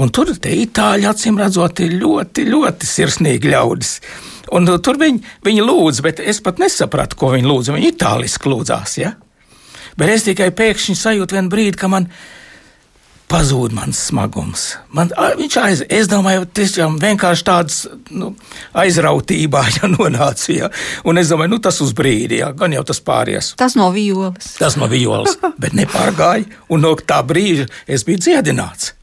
Un 0.00 0.08
tur 0.08 0.32
tie 0.40 0.54
itāļi, 0.62 1.04
acīm 1.10 1.36
redzot, 1.40 1.82
ir 1.84 1.98
ļoti, 2.00 2.46
ļoti 2.48 2.88
sirsnīgi 2.88 3.52
ļaudis. 3.52 3.98
Un 4.56 4.66
uh, 4.68 4.80
tur 4.82 4.98
viņi, 5.00 5.22
viņi 5.46 5.64
lūdz, 5.64 6.02
bet 6.06 6.20
es 6.20 6.42
pat 6.44 6.60
nesapratu, 6.62 7.18
ko 7.20 7.32
viņi 7.36 7.46
lūdz. 7.46 7.72
Viņi 7.76 7.94
itāliski 7.94 8.50
lūdzās. 8.50 8.98
Ja? 9.00 9.14
Bet 9.98 10.12
es 10.16 10.26
tikai 10.26 10.50
pēkšņi 10.56 10.98
sajūtu 10.98 11.36
vienu 11.38 11.52
brīdi, 11.52 11.78
ka 11.78 11.90
man 11.92 12.08
pazūd 13.30 13.74
mans 13.76 13.98
smagums. 14.08 14.64
Man, 14.96 15.12
viņš 15.38 15.56
aiz, 15.62 15.82
es 15.86 16.08
domāju, 16.10 16.48
tiešām 16.56 16.96
vienkārši 17.02 17.46
tāds 17.46 17.80
nu, 18.10 18.32
aizrautībā 18.74 19.62
ja, 19.78 19.90
nonāca. 19.92 20.50
Ja? 20.54 20.70
Un 21.06 21.22
es 21.22 21.30
domāju, 21.30 21.54
nu, 21.54 21.60
tas 21.62 21.78
uz 21.84 21.94
brīdi, 21.96 22.40
ja? 22.42 22.50
gan 22.56 22.74
jau 22.74 22.82
tas 22.86 23.02
pāries. 23.06 23.52
Tas 23.60 23.78
no 23.78 23.90
violas. 23.94 24.56
Tas 24.58 24.78
no 24.80 24.90
violas, 24.90 25.38
bet 25.62 25.76
nepārgāja. 25.78 26.48
Un 26.70 26.82
no 26.86 26.96
tā 26.98 27.22
brīža 27.26 27.70
es 27.86 28.06
biju 28.08 28.24
dziedināts. 28.26 28.96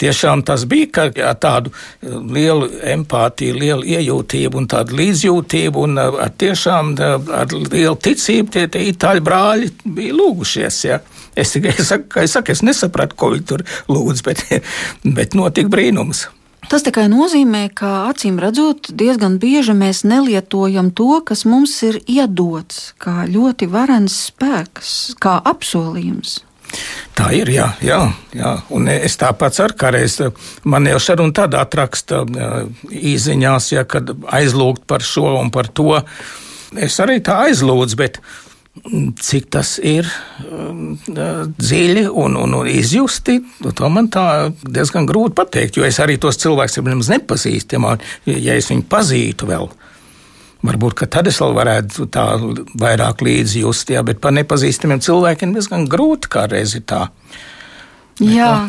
Tiešām 0.00 0.42
tas 0.48 0.64
bija 0.68 1.08
jā, 1.12 1.30
tādu 1.36 1.72
eh, 1.72 2.08
lielu 2.08 2.70
empātiju, 2.94 3.58
lielu 3.60 3.84
iejūtību 3.98 4.62
un 4.62 4.68
tādu 4.70 4.96
līdzjūtību, 5.00 5.84
un 5.84 6.00
eh, 6.00 6.18
ar 6.24 6.34
tiešām 6.40 6.94
eh, 6.96 7.30
ar 7.42 7.54
lielu 7.56 7.96
ticību 8.08 8.56
tie, 8.56 8.66
tie 8.72 8.86
itāļu 8.94 9.24
brāļi 9.26 9.70
bija 9.84 10.16
lūgušies. 10.16 10.82
Ja. 10.88 11.00
Es 11.36 11.52
tikai 11.56 11.76
saku, 11.92 12.24
es, 12.24 12.36
saku, 12.36 12.56
es 12.56 12.64
nesapratu, 12.66 13.16
ko 13.20 13.32
viņi 13.34 13.48
tur 13.52 13.64
lūdz, 13.92 14.24
bet, 14.26 14.44
bet 15.18 15.36
notika 15.38 15.72
brīnums. 15.72 16.28
Tas 16.70 16.84
tikai 16.86 17.08
nozīmē, 17.10 17.64
ka 17.74 18.10
acīm 18.10 18.36
redzot, 18.40 18.92
diezgan 18.94 19.40
bieži 19.42 19.74
mēs 19.74 20.04
nelietojam 20.06 20.92
to, 20.94 21.16
kas 21.26 21.42
mums 21.48 21.72
ir 21.88 21.98
iedots, 22.04 22.92
kā 23.00 23.24
ļoti 23.26 23.66
varens 23.72 24.20
spēks, 24.28 25.16
kā 25.20 25.40
apsolījums. 25.50 26.38
Tā 27.18 27.30
ir, 27.36 27.50
jā, 27.52 27.66
jā, 27.84 27.98
jā. 28.36 28.52
Un 28.74 28.88
es 28.92 29.18
tāpat 29.20 29.56
ceru, 29.56 29.76
ka 29.76 29.90
reiz 29.94 30.18
man 30.64 30.86
jau 30.88 31.00
šādi 31.02 31.26
un 31.26 31.34
tādā 31.36 31.64
atraksta 31.66 32.22
īziņās, 32.88 33.72
ja 33.74 33.84
kad 33.88 34.14
aizlūgt 34.26 34.86
par 34.88 35.04
šo 35.04 35.34
un 35.40 35.50
par 35.54 35.68
to. 35.68 35.98
Es 36.78 37.00
arī 37.02 37.18
tā 37.24 37.42
aizlūdzu, 37.48 37.98
bet 37.98 38.20
cik 39.20 39.50
tas 39.52 39.74
ir 39.82 40.06
um, 40.46 40.94
dziļi 41.58 42.06
un, 42.08 42.36
un, 42.38 42.54
un 42.60 42.68
izjusti, 42.70 43.40
to 43.76 43.90
man 43.92 44.08
tā 44.14 44.24
diezgan 44.62 45.08
grūti 45.10 45.36
pateikt, 45.40 45.76
jo 45.76 45.84
es 45.84 45.98
arī 46.00 46.16
tos 46.22 46.38
cilvēkus 46.40 46.78
nemaz 46.86 47.10
nepazīstu, 47.12 47.80
ja 48.30 48.56
es 48.56 48.70
viņu 48.70 48.86
pazītu 48.88 49.50
vēl. 49.50 49.68
Varbūt 50.60 51.06
tad 51.08 51.28
es 51.30 51.38
vēl 51.40 51.54
varētu 51.56 52.06
tā 52.12 52.26
vairāk 52.80 53.22
līdzjust, 53.24 53.94
jā, 53.94 54.02
bet 54.04 54.20
par 54.20 54.34
nepazīstamiem 54.36 55.00
cilvēkiem 55.00 55.54
diezgan 55.56 55.88
grūti 55.88 56.28
kādreiz 56.32 56.76
ir 56.76 56.84
tā. 56.88 57.06
Jā. 58.20 58.68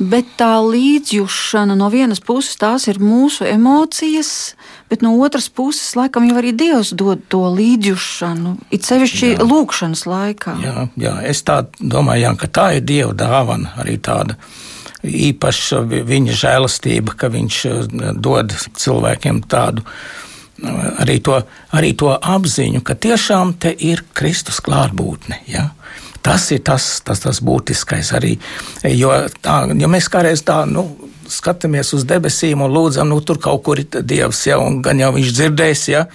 Bet 0.00 0.32
tā 0.40 0.56
līdzjūšana 0.64 1.76
no 1.78 1.86
vienas 1.92 2.18
puses 2.24 2.56
tās 2.58 2.88
ir 2.90 2.98
mūsu 2.98 3.44
emocijas, 3.46 4.54
bet 4.90 5.04
no 5.04 5.12
otras 5.22 5.46
puses 5.52 5.92
laikam 5.94 6.24
jau 6.26 6.40
arī 6.40 6.50
Dievs 6.56 6.90
dod 6.96 7.22
to 7.30 7.44
līdzjūšanu, 7.54 8.56
it 8.74 8.88
sevišķi 8.88 9.34
jā. 9.36 9.44
lūkšanas 9.44 10.06
laikā. 10.10 10.56
Jā, 10.64 10.88
jā, 10.98 11.14
es 11.30 11.44
tā 11.46 11.60
domāju, 11.78 12.24
jā, 12.24 12.34
ka 12.40 12.50
tā 12.58 12.66
ir 12.78 12.88
Dieva 12.88 13.14
dāvana 13.14 13.76
arī 13.84 14.00
tāda 14.02 14.38
īpaša 15.04 15.84
viņa 15.86 16.36
žēlastība, 16.42 17.14
ka 17.20 17.30
viņš 17.30 17.62
eh, 17.70 17.96
dod 18.16 18.56
cilvēkiem 18.80 19.44
tādu 19.46 19.84
arī 20.62 21.18
to, 21.24 21.40
arī 21.74 21.94
to 21.98 22.12
apziņu, 22.14 22.82
ka 22.84 22.94
tiešām 22.94 23.56
te 23.58 23.72
ir 23.74 24.04
Kristus 24.14 24.60
klātbūtne. 24.64 25.40
Ja? 25.50 25.70
Tas 26.24 26.46
ir 26.54 26.62
tas, 26.64 27.00
tas, 27.04 27.20
tas 27.20 27.40
būtiskais 27.44 28.12
arī. 28.16 28.36
Jo, 28.88 29.12
tā, 29.44 29.64
jo 29.76 29.90
mēs 29.90 30.08
kādreiz 30.12 30.44
tā 30.46 30.62
nu, 30.68 30.86
skatāmies 31.28 31.92
uz 31.96 32.06
debesīm 32.08 32.62
un 32.64 32.72
lūdzam, 32.72 33.10
nu 33.10 33.20
tur 33.20 33.40
kaut 33.42 33.64
kur 33.66 33.80
ir 33.80 33.88
Dievs, 34.04 34.46
ja, 34.48 34.60
un 34.60 34.80
gan 34.84 35.00
jau 35.00 35.10
viņš 35.16 35.34
dzirdēs. 35.34 35.84
Ja? 35.92 36.06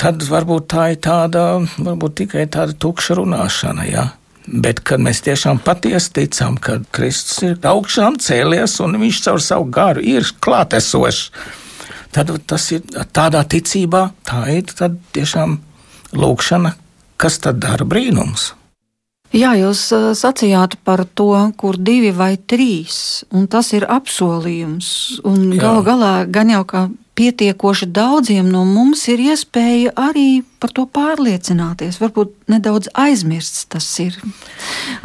Tad 0.00 0.24
varbūt 0.26 0.66
tā 0.72 0.88
ir 0.94 1.00
tāda, 1.04 1.62
varbūt 1.78 2.18
tikai 2.24 2.48
tāda 2.50 2.74
tukša 2.74 3.20
runāšana. 3.20 3.86
Ja? 3.90 4.08
Bet, 4.46 4.80
kad 4.82 5.02
mēs 5.02 5.22
tiešām 5.22 5.60
patiesi 5.62 6.10
ticam, 6.16 6.56
ka 6.58 6.80
Kristus 6.90 7.44
ir 7.46 7.60
augšām 7.62 8.18
cēlies 8.18 8.80
un 8.82 8.98
viņš 8.98 9.20
caur 9.28 9.42
savu 9.44 9.68
garu 9.70 10.02
ir 10.02 10.26
klātesošs, 10.42 11.28
tad 12.12 12.32
tas 12.46 12.70
ir 12.76 12.82
tādā 13.14 13.42
ticībā, 13.48 14.08
tā 14.28 14.44
ir 14.52 14.72
tiešām 15.16 15.58
lūkšana, 16.12 16.74
kas 17.16 17.40
tad 17.42 17.62
dara 17.62 17.86
brīnums. 17.88 18.52
Jā, 19.32 19.54
jūs 19.56 19.86
sacījāt 20.20 20.76
par 20.84 21.06
to, 21.16 21.32
kur 21.56 21.78
divi 21.80 22.10
vai 22.12 22.34
trīs, 22.36 23.24
un 23.32 23.46
tas 23.48 23.70
ir 23.72 23.86
apsolījums. 23.88 25.22
Galu 25.56 25.80
galā, 25.86 26.12
gan 26.28 26.52
jau 26.52 26.66
kā 26.68 26.82
pietiekoši 27.14 27.86
daudziem 27.92 28.48
no 28.48 28.62
mums 28.64 29.04
ir 29.12 29.20
iespēja 29.20 29.92
arī 29.98 30.42
par 30.62 30.72
to 30.72 30.84
pārliecināties. 30.88 31.98
Varbūt 32.00 32.32
nedaudz 32.52 32.88
aizmirsts 32.96 33.66
tas 33.72 33.86
ir. 34.00 34.16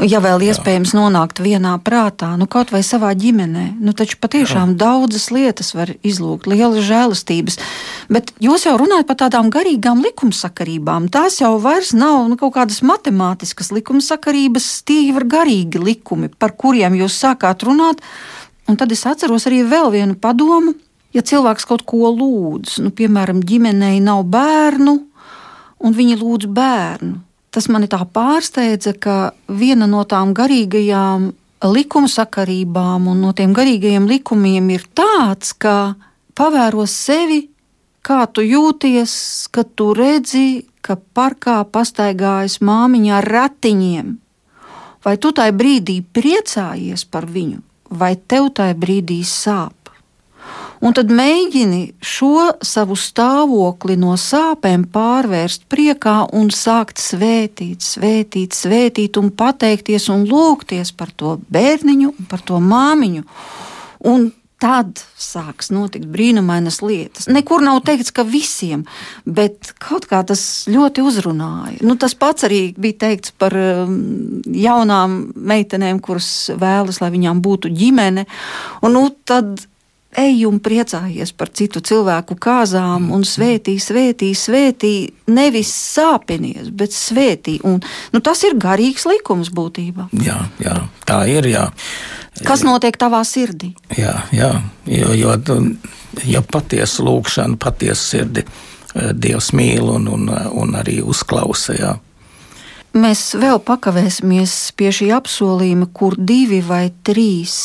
Ja 0.05 0.21
vēl 0.23 0.45
iespējams 0.47 0.93
Jā. 0.93 1.01
nonākt 1.01 1.41
vienā 1.43 1.73
prātā, 1.83 2.29
nu 2.39 2.47
kaut 2.47 2.71
vai 2.71 2.83
savā 2.85 3.11
ģimenē, 3.17 3.65
nu 3.83 3.95
taču 3.97 4.19
patiešām 4.21 4.75
Jā. 4.75 4.79
daudzas 4.85 5.27
lietas 5.35 5.73
var 5.75 5.91
izlūgt, 5.99 6.47
lielas 6.47 6.87
žēlastības. 6.87 7.59
Bet 8.13 8.31
jūs 8.43 8.67
jau 8.69 8.77
runājat 8.79 9.09
par 9.09 9.19
tādām 9.25 9.51
garīgām 9.51 10.05
likumsakarībām. 10.05 11.11
Tās 11.11 11.41
jau 11.41 11.57
vairs 11.59 11.91
nav 11.97 12.29
nu, 12.31 12.39
kaut 12.39 12.55
kādas 12.55 12.79
matemātiskas 12.85 13.73
likumsakarības, 13.75 14.71
tie 14.87 15.09
ir 15.09 15.27
garīgi 15.27 15.81
likumi, 15.81 16.31
par 16.31 16.55
kuriem 16.55 16.95
jūs 17.01 17.19
sākāt 17.19 17.67
runāt. 17.67 18.03
Un 18.67 18.75
tad 18.75 18.91
es 18.91 19.05
atceros 19.07 19.47
arī 19.47 19.61
vēl 19.63 19.93
vienu 19.93 20.15
padomu, 20.19 20.75
ja 21.17 21.25
cilvēks 21.25 21.65
kaut 21.65 21.83
ko 21.89 22.11
lūdz, 22.13 22.77
nu, 22.85 22.93
piemēram, 22.93 23.41
ģimenei 23.41 23.97
nav 24.03 24.25
bērnu, 24.29 24.95
un 25.81 25.97
viņi 25.97 26.17
lūdz 26.21 26.49
bērnu, 26.53 27.17
tas 27.53 27.69
mani 27.73 27.89
tā 27.89 28.03
pārsteidza, 28.05 28.93
ka 28.93 29.17
viena 29.49 29.89
no 29.89 30.03
tām 30.09 30.35
garīgajām 30.37 31.31
likumsakarībām 31.65 33.07
un 33.09 33.21
no 33.25 33.33
tiem 33.33 33.53
garīgajiem 33.57 34.05
likumiem 34.09 34.69
ir 34.75 34.85
tāds, 34.93 35.55
ka 35.57 35.95
pavēro 36.37 36.85
sevi, 36.89 37.47
kā 38.05 38.25
tu 38.29 38.45
jūties, 38.45 39.13
kad 39.51 39.73
tu 39.75 39.89
redzi, 39.97 40.67
ka 40.85 40.99
parkā 41.17 41.63
pastaigājas 41.65 42.61
māmiņa 42.61 43.17
ar 43.17 43.29
ratiņiem. 43.37 44.13
Vai 45.03 45.15
tu 45.23 45.31
tajā 45.33 45.53
brīdī 45.55 45.97
priecājies 46.13 47.07
par 47.09 47.25
viņu, 47.31 47.61
vai 47.89 48.13
tev 48.15 48.51
tajā 48.59 48.77
brīdī 48.77 49.21
sāp? 49.25 49.76
Un 50.85 50.93
tad 50.93 51.09
mēģini 51.13 51.81
šo 52.03 52.51
savu 52.65 52.97
stāvokli 52.99 53.97
no 53.99 54.13
sāpēm 54.21 54.85
pārvērst 54.93 55.65
priekā 55.71 56.19
un 56.37 56.51
sākt 56.53 57.01
svētīt, 57.01 57.81
svētīt, 57.81 58.53
svētīt 58.53 59.17
un 59.17 59.31
pateikties 59.33 60.09
un 60.13 60.27
lūgties 60.29 60.93
par 60.97 61.13
to 61.17 61.37
bērniņu, 61.53 62.13
par 62.29 62.45
to 62.45 62.61
māmiņu. 62.61 63.25
Un 64.07 64.29
tad 64.61 65.01
sāks 65.21 65.69
notikt 65.73 66.07
brīnumainas 66.09 66.79
lietas. 66.81 67.27
Nekur 67.29 67.61
nav 67.65 67.83
teikts, 67.85 68.13
ka 68.13 68.25
visiem, 68.25 68.85
bet 69.25 69.73
kaut 69.81 70.07
kā 70.09 70.23
tas 70.25 70.41
ļoti 70.69 71.05
uzrunāja. 71.05 71.81
Nu, 71.85 71.97
tas 72.01 72.17
pats 72.17 72.47
arī 72.47 72.61
bija 72.77 73.03
teikts 73.05 73.33
par 73.37 73.53
um, 73.57 73.97
jaunām 74.49 75.19
meitenēm, 75.35 76.01
kuras 76.05 76.49
vēlas, 76.57 77.01
lai 77.03 77.11
viņām 77.13 77.41
būtu 77.45 77.73
ģimene. 77.73 78.25
Un, 78.81 78.97
nu, 78.97 79.07
tad 79.29 79.67
ej 80.17 80.45
un 80.49 80.57
priecājies 80.63 81.31
par 81.37 81.51
citu 81.53 81.81
cilvēku 81.85 82.37
kāzām, 82.41 83.11
un 83.13 83.25
svētī, 83.27 83.77
svētī, 83.81 84.31
svētī, 84.37 84.93
nevis 85.29 85.71
sāpinies, 85.95 86.71
bet 86.73 86.95
svētī. 86.95 87.57
Un, 87.67 87.79
nu, 88.13 88.21
tas 88.25 88.41
ir 88.47 88.57
garīgs 88.59 89.07
likums 89.09 89.51
būtībā. 89.53 90.09
Jā, 90.25 90.39
jā 90.63 90.79
tā 91.07 91.21
ir. 91.31 91.49
Jā. 91.51 91.67
Kas 92.45 92.65
notiek 92.65 92.97
tavā 92.99 93.23
sirdī? 93.25 93.73
Jā, 93.97 94.15
jā 94.35 94.51
jo, 94.85 95.13
jo, 95.17 95.35
jo 96.25 96.41
patiesa 96.51 97.05
lūkšana, 97.05 97.57
patiesa 97.61 98.01
sirdi 98.01 98.43
eh, 98.43 99.13
Dievs 99.13 99.53
mīl 99.57 99.89
un, 99.93 100.09
un, 100.11 100.29
un 100.31 100.75
arī 100.77 100.99
uzklausa. 101.05 101.77
Jā. 101.77 101.95
Mēs 102.97 103.35
vēl 103.37 103.59
pakavēsimies 103.61 104.51
pie 104.79 104.89
šī 104.95 105.11
apsolījuma, 105.13 105.89
kur 105.93 106.15
divi 106.17 106.63
vai 106.65 106.87
trīs 107.05 107.57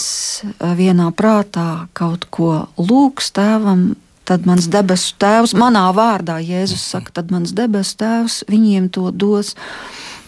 vienā 0.60 1.06
prātā 1.16 1.86
kaut 1.96 2.26
ko 2.34 2.66
lūgs 2.76 3.30
tēvam, 3.32 3.94
tad 4.28 4.44
mans 4.48 4.66
debesu 4.72 5.14
tēvs, 5.22 5.54
manā 5.56 5.86
vārdā 5.96 6.36
Jēzus 6.42 6.84
saka, 6.94 7.14
tad 7.20 7.32
mans 7.32 7.54
debesu 7.56 7.96
tēvs 8.02 8.42
viņiem 8.50 8.90
to 8.92 9.08
dos. 9.14 9.54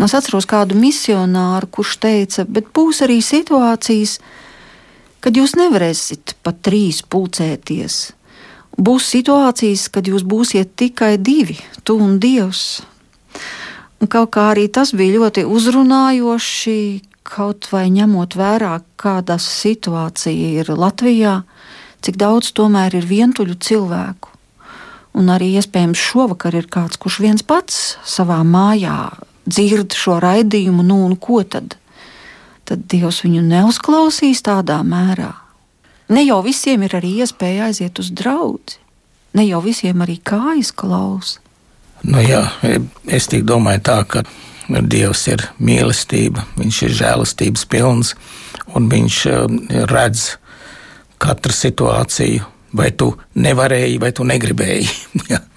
Es 0.00 0.16
atceros 0.16 0.48
kādu 0.48 0.78
misionāru, 0.78 1.68
kurš 1.74 1.98
teica, 2.06 2.46
bet 2.48 2.72
būs 2.72 3.02
arī 3.04 3.20
situācijas, 3.20 4.16
kad 5.20 5.36
jūs 5.36 5.56
nevarēsiet 5.58 6.36
pat 6.46 6.64
trīs 6.64 7.02
pulcēties. 7.04 8.00
Būs 8.80 9.12
situācijas, 9.12 9.86
kad 9.92 10.08
jūs 10.08 10.24
būsiet 10.24 10.74
tikai 10.80 11.14
divi, 11.20 11.60
tu 11.84 12.00
un 12.00 12.18
Dievs. 12.22 12.82
Un 14.02 14.10
kaut 14.10 14.32
kā 14.34 14.50
arī 14.52 14.66
tas 14.72 14.92
bija 14.96 15.18
ļoti 15.18 15.44
uzrunājoši, 15.46 16.78
kaut 17.24 17.68
vai 17.72 17.88
ņemot 17.94 18.36
vērā, 18.36 18.78
kāda 19.00 19.38
situācija 19.40 20.60
ir 20.60 20.70
Latvijā, 20.76 21.42
cik 22.04 22.18
daudz 22.20 22.52
tomēr 22.56 22.98
ir 22.98 23.06
vientuļu 23.08 23.56
cilvēku. 23.64 24.32
Un 25.14 25.30
arī 25.30 25.52
iespējams 25.60 26.00
šovakar 26.00 26.56
ir 26.58 26.66
kāds, 26.66 26.98
kurš 27.00 27.20
viens 27.22 27.46
pats 27.46 27.96
savā 28.04 28.40
mājā 28.44 29.14
dzird 29.46 29.94
šo 29.96 30.18
raidījumu, 30.22 30.82
nu 30.82 31.04
un 31.06 31.16
ko 31.16 31.42
tad? 31.46 31.76
Tad 32.64 32.86
Dievs 32.90 33.22
viņu 33.24 33.44
neuzklausīs 33.44 34.42
tādā 34.44 34.80
mērā. 34.84 35.32
Ne 36.12 36.24
jau 36.24 36.40
visiem 36.44 36.84
ir 36.84 36.96
arī 36.98 37.14
iespēja 37.24 37.70
aiziet 37.70 38.00
uz 38.00 38.10
draugu, 38.12 38.76
ne 39.36 39.46
jau 39.46 39.62
visiem 39.64 40.02
arī 40.04 40.18
kājas 40.20 40.72
klausa. 40.76 41.43
Nu, 42.04 42.20
jā, 42.20 42.42
es 43.08 43.28
domāju, 43.32 43.80
tā, 43.84 43.98
ka 44.04 44.24
Dievs 44.64 45.26
ir 45.28 45.44
mīlestība, 45.60 46.44
Viņš 46.56 46.82
ir 46.86 46.96
žēlastības 47.00 47.64
pilns 47.68 48.14
un 48.74 48.88
Viņš 48.92 49.18
um, 49.32 49.58
redz 49.90 50.34
katru 51.20 51.52
situāciju. 51.52 52.50
Vai 52.74 52.90
tu 52.90 53.12
nevarēji, 53.38 54.00
vai 54.02 54.10
tu 54.12 54.24
negribēji. 54.26 54.88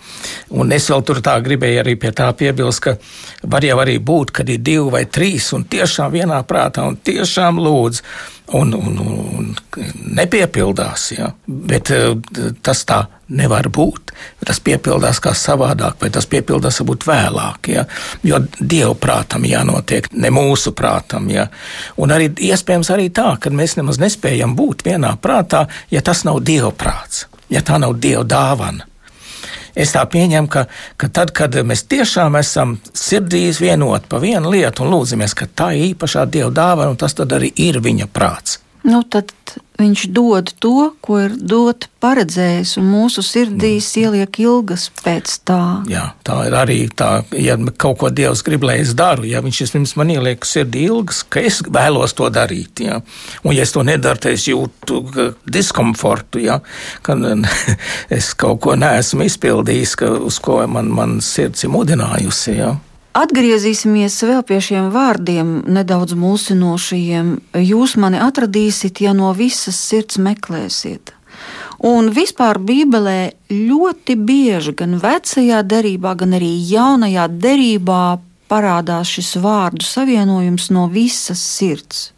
Un 0.58 0.72
es 0.72 0.88
vēl 0.92 1.04
tur 1.08 1.22
tā 1.24 1.36
gribēju 1.44 1.84
arī 1.84 1.98
pie 2.00 2.14
tā 2.16 2.30
piebilst, 2.38 2.84
ka 2.86 2.96
var 3.44 3.66
jau 3.68 3.78
arī 3.84 3.98
būt, 4.00 4.32
kad 4.40 4.50
ir 4.50 4.64
divi 4.64 4.88
vai 4.94 5.06
trīs 5.06 5.52
un 5.58 5.68
tiešām 5.68 6.14
vienā 6.14 6.42
prātā 6.48 6.88
un 6.88 7.00
tiešām 7.04 7.62
lūdz. 7.64 8.02
Un, 8.56 8.70
un, 8.72 8.94
un 9.04 9.48
nepiepildās, 10.16 11.10
ja? 11.18 11.34
bet 11.48 11.90
eh, 11.92 12.14
tas 12.64 12.86
tā 12.88 13.02
nevar 13.36 13.68
būt. 13.68 14.14
Tas 14.48 14.62
piepildās 14.64 15.20
kā 15.20 15.34
savādāk, 15.36 15.98
vai 16.00 16.10
tas 16.16 16.30
piepildās 16.32 16.80
varbūt 16.80 17.04
vēlāk. 17.10 17.70
Ja? 17.74 17.84
Jo 18.24 18.40
Dieva 18.60 18.94
prātam 18.96 19.44
jānotiek, 19.44 20.08
ne 20.16 20.32
mūsu 20.32 20.72
prātam. 20.78 21.28
Ja? 21.28 21.50
Un 22.00 22.16
arī 22.16 22.32
iespējams 22.48 22.94
arī 22.96 23.10
tā, 23.12 23.34
ka 23.36 23.52
mēs 23.52 23.76
nemaz 23.82 24.00
nespējam 24.00 24.56
būt 24.56 24.88
vienā 24.88 25.18
prātā, 25.20 25.66
ja 25.92 26.00
tas 26.00 26.24
nav 26.24 26.40
Dieva 26.48 26.72
prāts, 26.72 27.26
ja 27.52 27.60
tā 27.68 27.82
nav 27.84 28.00
Dieva 28.00 28.24
dāvana. 28.24 28.88
Es 29.78 29.94
tā 29.94 30.02
pieņemu, 30.10 30.50
ka, 30.50 30.66
ka 30.98 31.10
tad, 31.14 31.32
kad 31.38 31.54
mēs 31.62 31.86
tiešām 31.92 32.40
esam 32.40 32.78
sirdīs 32.98 33.62
vienoti 33.62 34.10
par 34.10 34.24
vienu 34.26 34.54
lietu 34.54 34.86
un 34.86 34.96
lūdzamies, 34.96 35.38
ka 35.38 35.46
tā 35.48 35.74
ir 35.78 35.92
īpašā 35.92 36.26
dieva 36.34 36.50
dāvana, 36.50 36.96
un 36.96 36.98
tas 36.98 37.14
arī 37.22 37.54
ir 37.68 37.78
viņa 37.86 38.10
prāts. 38.10 38.58
Nu, 38.88 39.02
tad 39.04 39.34
viņš 39.78 40.06
dod 40.16 40.54
to, 40.64 40.92
ko 41.04 41.18
ir 41.26 41.34
dot 41.36 41.90
paredzējis, 42.02 42.78
un 42.80 42.88
mūsu 42.88 43.20
sirdīs 43.26 43.90
mm. 43.92 44.04
ieliek 44.06 44.40
ilgas 44.40 44.86
pēc 45.04 45.34
tā. 45.48 45.60
Jā, 45.92 46.06
tā 46.26 46.38
ir 46.48 46.56
arī 46.56 46.78
tā, 46.96 47.10
ja 47.36 47.58
kaut 47.76 48.00
ko 48.02 48.12
Dievs 48.14 48.46
grib, 48.48 48.64
lai 48.64 48.78
es 48.86 48.96
daru, 48.98 49.28
ja 49.28 49.42
viņš 49.44 49.62
pirms 49.76 49.96
man 50.00 50.14
ieliek 50.16 50.48
sirdī 50.48 50.86
ilgas, 50.88 51.20
ka 51.28 51.44
es 51.44 51.60
vēlos 51.68 52.16
to 52.18 52.32
darīt, 52.34 52.86
ja? 52.88 53.02
un 53.44 53.58
ja 53.58 53.68
es 53.68 53.76
to 53.76 53.84
nedaru, 53.84 54.24
tad 54.24 54.38
es 54.40 54.48
jūtu 54.48 55.04
diskomfortu, 55.44 56.46
ja? 56.48 56.62
ka 57.04 57.20
es 58.18 58.32
kaut 58.40 58.64
ko 58.64 58.80
neesmu 58.80 59.28
izpildījis, 59.28 60.00
ka, 60.00 60.16
uz 60.32 60.40
ko 60.40 60.62
man, 60.72 60.94
man 60.96 61.20
sirds 61.20 61.68
ir 61.68 61.76
mudinājusi. 61.76 62.56
Ja? 62.62 62.78
Atgriezīsimies 63.16 64.18
vēl 64.28 64.44
pie 64.46 64.60
šiem 64.62 64.90
vārdiem, 64.94 65.62
nedaudz 65.66 66.14
mulsinošajiem. 66.18 67.32
Jūs 67.64 67.96
mani 68.02 68.20
atradīsiet, 68.22 69.02
ja 69.02 69.14
no 69.18 69.32
visas 69.38 69.80
sirds 69.80 70.20
meklēsiet. 70.22 71.14
Un 71.88 72.10
vispār 72.14 72.58
Bībelē 72.58 73.20
ļoti 73.54 74.18
bieži, 74.18 74.74
gan 74.78 74.98
vecajā 75.02 75.62
derībā, 75.62 76.16
gan 76.18 76.34
arī 76.38 76.52
jaunajā 76.72 77.28
derībā, 77.30 78.04
parādās 78.50 79.12
šis 79.14 79.36
vārdu 79.44 79.86
savienojums 79.86 80.72
no 80.74 80.88
visas 80.90 81.42
sirds. 81.42 82.12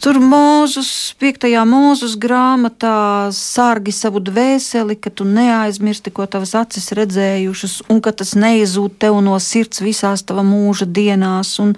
Tur 0.00 0.16
mūzus, 0.22 1.12
piektajā 1.20 1.66
mūzus 1.68 2.16
grāmatā 2.20 3.28
sārgi 3.36 3.92
savu 3.92 4.22
dvēseli, 4.24 4.96
ka 4.96 5.12
tu 5.12 5.26
neaizmirsti, 5.28 6.12
ko 6.14 6.24
tavas 6.30 6.54
acis 6.56 6.92
redzējušas, 6.96 7.76
un 7.92 8.00
ka 8.00 8.14
tas 8.16 8.32
neizzūd 8.38 8.96
tev 9.02 9.20
no 9.24 9.36
sirds 9.42 9.84
visās 9.84 10.24
tava 10.24 10.46
mūža 10.46 10.88
dienās. 10.88 11.58
Un, 11.60 11.76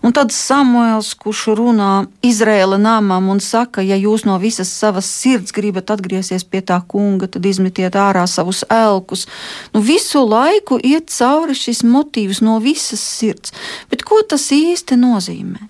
Un 0.00 0.14
tad 0.16 0.32
Samuēls, 0.32 1.10
kurš 1.20 1.42
runā 1.58 2.06
Izraēla 2.24 2.78
namam 2.80 3.26
un 3.34 3.40
saka, 3.44 3.82
ja 3.84 3.98
jūs 4.00 4.24
no 4.24 4.38
visas 4.40 4.70
savas 4.72 5.08
sirds 5.12 5.52
gribat 5.52 5.92
atgriezties 5.92 6.46
pie 6.48 6.62
tā 6.64 6.78
kunga, 6.88 7.28
tad 7.28 7.44
izmetiet 7.44 7.98
ārā 8.00 8.24
savus 8.24 8.62
elkus. 8.72 9.26
Nu, 9.74 9.82
visu 9.84 10.22
laiku 10.24 10.80
iet 10.80 11.12
cauri 11.12 11.56
šis 11.58 11.84
motīvs 11.84 12.40
no 12.46 12.56
visas 12.64 13.02
sirds. 13.04 13.52
Bet 13.92 14.06
ko 14.08 14.22
tas 14.24 14.48
īsti 14.56 14.96
nozīmē? 14.96 15.68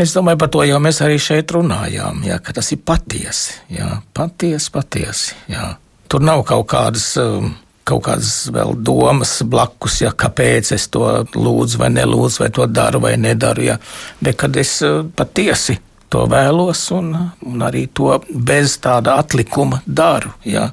Es 0.00 0.14
domāju, 0.16 0.38
par 0.40 0.48
to 0.48 0.62
jau 0.64 0.78
mēs 0.80 1.02
arī 1.04 1.18
šeit 1.20 1.52
runājām, 1.52 2.22
jā, 2.24 2.38
ka 2.40 2.54
tas 2.56 2.70
ir 2.72 2.78
patiesi. 2.88 3.58
Jā, 3.74 3.98
patiesi, 4.16 4.70
patiesi. 4.72 5.34
Jā. 5.52 5.74
Tur 6.08 6.24
nav 6.24 6.44
kaut 6.48 6.70
kādas. 6.72 7.10
Um, 7.20 7.52
kaut 7.90 8.04
kādas 8.06 8.46
vēl 8.54 8.76
domas 8.86 9.32
blakus, 9.50 9.96
ja, 10.04 10.12
kāpēc 10.14 10.70
es 10.76 10.86
to 10.94 11.02
lūdzu, 11.34 11.80
vai 11.80 11.88
nelūdzu, 11.90 12.44
vai 12.44 12.50
to 12.54 12.66
daru, 12.70 13.00
vai 13.02 13.16
nedaru. 13.18 13.64
Ja. 13.66 13.76
Bet 14.22 14.38
kad 14.40 14.56
es 14.60 14.76
uh, 14.86 15.02
patiesi 15.16 15.80
to 16.12 16.24
vēlos, 16.30 16.84
un, 16.94 17.12
un 17.50 17.66
arī 17.66 17.86
to 17.92 18.14
bez 18.30 18.78
tāda 18.84 19.18
atlikuma 19.20 19.82
daru. 19.86 20.32
Ja. 20.46 20.70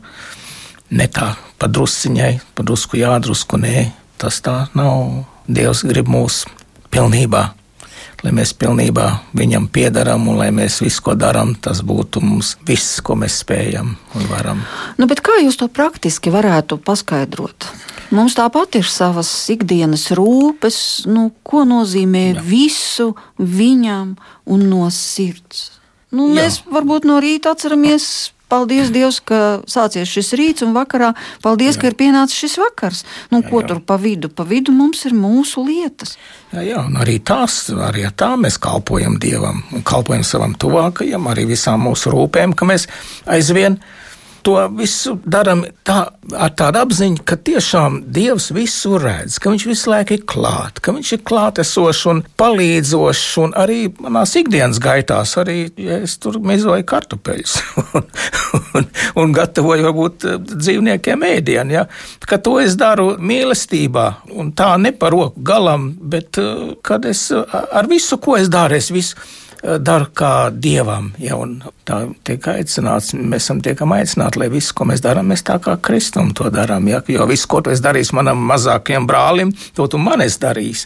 Ne 0.94 1.10
tā 1.12 1.34
padrusciņai, 1.60 2.34
padrusku 2.56 3.02
jādrusku, 3.02 3.60
nē, 3.60 3.88
tas 4.22 4.40
tā 4.46 4.68
nav. 4.78 5.26
Dievs 5.48 5.86
grib 5.88 6.10
mūs 6.12 6.44
pilnībā 6.92 7.48
lai 8.26 8.34
mēs 8.34 8.54
pilnībā 8.58 9.08
viņam 9.38 9.68
piedaram 9.74 10.28
un 10.30 10.40
lai 10.40 10.50
mēs 10.56 10.80
visu, 10.82 11.04
ko 11.06 11.16
darām, 11.20 11.54
tas 11.62 11.84
būtu 11.86 12.24
mums 12.24 12.56
viss, 12.68 13.02
ko 13.06 13.18
mēs 13.20 13.42
spējam 13.44 13.96
un 14.18 14.30
varam. 14.32 14.64
Nu, 14.98 15.08
kā 15.08 15.38
jūs 15.44 15.60
to 15.60 15.70
praktiski 15.70 16.34
varētu 16.34 16.80
paskaidrot? 16.82 17.70
Mums 18.16 18.38
tāpat 18.38 18.78
ir 18.80 18.88
savas 18.88 19.30
ikdienas 19.52 20.08
rūpes, 20.16 20.80
nu, 21.12 21.28
ko 21.44 21.66
nozīmē 21.68 22.24
Jā. 22.38 22.44
visu 22.46 23.10
viņam 23.38 24.16
un 24.48 24.64
no 24.72 24.88
sirds. 24.96 25.74
Nu, 26.16 26.30
mēs 26.32 26.62
Jā. 26.62 26.72
varbūt 26.78 27.08
no 27.10 27.20
rīta 27.20 27.52
atceramies 27.52 28.32
Paldies 28.48 28.92
Dievam, 28.96 29.20
ka 29.28 29.40
sācies 29.68 30.08
šis 30.08 30.32
rīts, 30.40 30.64
un 30.64 30.72
vakarā 30.76 31.12
paldies, 31.44 31.76
jā. 31.76 31.82
ka 31.82 31.90
ir 31.92 31.98
pienācis 32.00 32.40
šis 32.46 32.58
vakars. 32.62 33.04
Nu, 33.32 33.42
jā, 33.42 33.50
ko 33.50 33.62
jā. 33.62 33.68
tur 33.74 33.82
pa 33.84 33.98
vidu? 34.00 34.32
Pa 34.32 34.46
vidu 34.48 34.72
mums 34.76 35.04
ir 35.10 35.16
mūsu 35.18 35.66
lietas. 35.68 36.16
Jā, 36.54 36.64
jā 36.64 36.80
un 36.86 36.96
arī 37.02 37.18
tās, 37.20 37.66
arī 37.90 38.08
tā 38.16 38.34
mēs 38.40 38.60
kalpojam 38.64 39.20
Dievam 39.20 39.64
un 39.76 39.84
kalpojam 39.88 40.24
savam 40.28 40.56
tuvākajam, 40.56 41.28
arī 41.28 41.48
visām 41.52 41.84
mūsu 41.90 42.14
rūpēm, 42.16 42.56
ka 42.56 42.68
mēs 42.70 42.88
aizvien 43.28 43.82
to 44.46 44.56
visu 44.78 45.16
darām 45.26 45.64
tā, 45.88 45.98
ar 46.36 46.52
tādu 46.58 46.82
apziņu, 46.84 47.24
ka 47.28 47.38
tiešām 47.50 48.00
Dievs 48.14 48.50
visu 48.56 48.98
redz, 49.02 49.38
ka 49.42 49.52
Viņš 49.54 49.66
visu 49.70 49.92
laiku 49.92 50.18
ir 50.18 50.26
klāt, 50.30 50.82
ka 50.84 50.94
Viņš 50.96 51.14
ir 51.18 51.24
klātesošs 51.28 52.04
un 52.12 52.22
palīdzošs, 52.40 53.26
un 53.44 53.56
arī 53.58 53.80
manās 54.04 54.36
ikdienas 54.40 54.82
gaitās, 54.84 55.38
arī 55.42 55.58
ja 55.82 56.02
es 56.06 56.18
tur 56.22 56.40
mezoju 56.44 56.86
kartupeļus 56.88 57.58
un, 57.98 58.08
un, 58.80 58.88
un 59.24 59.36
gatavoju 59.36 59.88
varbūt 59.90 60.28
dzīvniekiem 60.54 61.26
ēdienu, 61.32 61.78
ja? 61.80 61.88
ka 62.28 62.42
to 62.44 62.58
es 62.62 62.78
daru 62.80 63.14
mīlestībā, 63.20 64.08
un 64.38 64.54
tā 64.58 64.74
ne 64.82 64.94
par 64.96 65.16
roku 65.16 65.44
galam, 65.48 65.90
bet 65.98 66.40
kad 66.86 67.06
es 67.08 67.28
ar 67.32 67.90
visu, 67.90 68.20
ko 68.22 68.38
es 68.40 68.52
daru, 68.52 68.78
es 68.78 68.92
visu 68.94 69.16
daru 69.64 70.08
kā 70.16 70.50
dievam. 70.54 71.10
Ja, 71.22 71.38
tā 71.88 72.00
tiek 72.28 72.48
aicināts, 72.52 73.14
mēs 73.18 73.48
esam 73.48 73.62
tiekam 73.66 73.94
aicināti, 73.96 74.42
lai 74.42 74.50
visu, 74.54 74.74
ko 74.78 74.88
mēs 74.90 75.02
darām, 75.04 75.32
mēs 75.32 75.46
tā 75.48 75.58
kā 75.64 75.78
kristum 75.84 76.34
to 76.38 76.52
darām. 76.54 76.88
Ja, 76.92 77.02
jo 77.08 77.28
visu, 77.30 77.48
ko 77.52 77.62
tu 77.66 77.74
esi 77.74 77.84
darījis 77.86 78.14
manam 78.18 78.44
mazākajam 78.50 79.08
brālim, 79.10 79.54
to 79.78 79.88
tu 79.92 80.02
man 80.02 80.24
esi 80.26 80.42
darījis. 80.44 80.86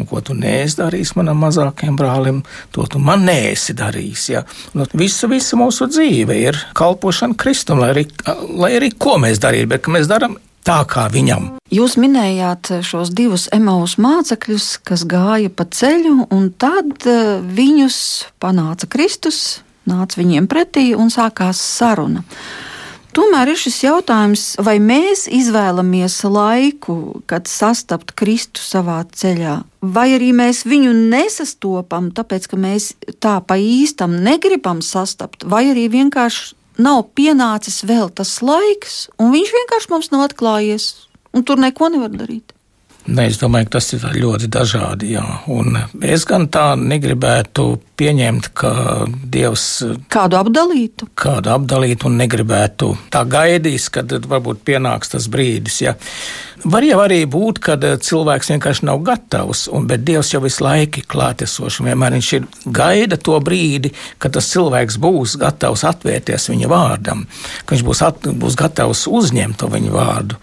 Un 0.00 0.08
ko 0.10 0.22
tu 0.24 0.36
neesi 0.38 0.80
darījis 0.80 1.14
manam 1.18 1.40
mazākajam 1.44 1.96
brālim, 1.98 2.42
to 2.74 2.86
tu 2.90 3.00
man 3.02 3.24
neesi 3.28 3.76
darījis. 3.78 4.28
Ja. 4.34 4.44
Nu, 4.76 4.86
visu, 4.94 5.30
visu 5.30 5.58
mūsu 5.60 5.88
dzīve 5.90 6.36
ir 6.40 6.60
kalpošana 6.78 7.38
kristum, 7.40 7.82
lai 7.82 7.94
arī, 7.94 8.06
lai 8.60 8.74
arī 8.78 8.92
ko 8.98 9.18
mēs 9.22 9.42
darītu, 9.42 9.72
bet 9.74 9.90
mēs 9.92 10.10
darām 10.10 10.38
tā 10.66 10.80
kā 10.88 11.08
viņam. 11.12 11.50
Jūs 11.70 11.96
minējāt 12.00 12.72
šos 12.86 13.12
divus 13.14 13.48
emaus 13.54 13.96
mācekļus, 14.00 14.80
kas 14.86 15.06
gāja 15.08 15.52
pa 15.52 15.66
ceļu, 15.70 16.30
un 16.34 16.50
tad 16.50 17.06
eh, 17.06 17.38
viņus 17.44 18.00
panāca 18.42 18.90
Kristus, 18.90 19.60
nāca 19.90 20.20
viņiem 20.20 20.50
pretī 20.50 20.90
un 20.96 21.12
sākās 21.12 21.60
saruna. 21.78 22.24
Tomēr 23.10 23.50
ir 23.50 23.58
šis 23.58 23.80
jautājums, 23.82 24.42
vai 24.62 24.76
mēs 24.78 25.24
izvēlamies 25.34 26.20
laiku, 26.30 27.22
kad 27.26 27.50
sastapt 27.50 28.12
Kristu 28.14 28.62
savā 28.62 29.00
ceļā, 29.02 29.56
vai 29.82 30.06
arī 30.14 30.30
mēs 30.36 30.62
viņu 30.62 30.92
nesastopam, 31.10 32.12
tāpēc 32.14 32.46
ka 32.52 32.60
mēs 32.60 32.92
tā 33.18 33.40
pa 33.42 33.58
īstam 33.58 34.14
negribam 34.22 34.78
sastapt, 34.78 35.42
vai 35.42 35.64
arī 35.72 35.88
vienkārši 35.90 36.54
nav 36.80 37.04
pienācis 37.18 37.82
vēl 37.88 38.10
tas 38.16 38.38
laiks, 38.44 39.02
un 39.20 39.34
viņš 39.34 39.52
vienkārši 39.58 39.92
mums 39.92 40.10
nav 40.14 40.28
atklājies, 40.28 40.88
un 41.36 41.46
tur 41.46 41.60
neko 41.60 41.92
nevar 41.92 42.12
darīt. 42.14 42.54
Ne, 43.08 43.26
es 43.30 43.38
domāju, 43.40 43.66
ka 43.70 43.78
tas 43.78 43.92
ir 43.96 44.02
ļoti 44.20 44.50
dažādi. 44.52 45.14
Jā. 45.16 45.24
Un 45.50 45.78
es 46.04 46.26
gan 46.28 46.46
tā 46.52 46.74
negribētu 46.78 47.72
pieņemt, 48.00 48.50
ka 48.56 48.72
Dievs 49.30 49.66
kādu 50.12 50.40
apdalītu. 50.40 51.10
Kādu 51.20 51.52
apdalītu 51.54 52.08
un 52.08 52.20
negribētu 52.20 52.94
tā 53.12 53.24
gaidīs, 53.28 53.90
kad 53.92 54.12
varbūt 54.30 54.64
pienāks 54.66 55.12
tas 55.14 55.28
brīdis. 55.32 55.82
Ja. 55.84 55.96
Var 56.60 56.84
jau 56.84 56.98
arī 57.00 57.22
būt, 57.30 57.58
ka 57.64 57.76
cilvēks 57.80 58.50
vienkārši 58.52 58.84
nav 58.84 59.00
gatavs, 59.04 59.62
un, 59.72 59.86
bet 59.88 60.02
Dievs 60.04 60.34
jau 60.34 60.42
visu 60.44 60.64
laiku 60.64 61.00
ir 61.00 61.06
klātesošs. 61.08 61.80
Vienmēr 61.86 62.12
viņš 62.18 62.30
ir 62.36 62.48
gaida 62.66 63.16
to 63.16 63.38
brīdi, 63.40 63.94
kad 64.20 64.34
tas 64.36 64.50
cilvēks 64.52 64.98
būs 65.00 65.38
gatavs 65.40 65.86
atvērties 65.88 66.50
viņa 66.52 66.68
vārdam, 66.68 67.24
ka 67.64 67.74
viņš 67.74 67.84
būs, 67.86 68.02
at, 68.04 68.28
būs 68.42 68.58
gatavs 68.60 69.06
uzņemt 69.08 69.56
to 69.60 69.70
viņa 69.72 69.94
vārdu. 69.94 70.40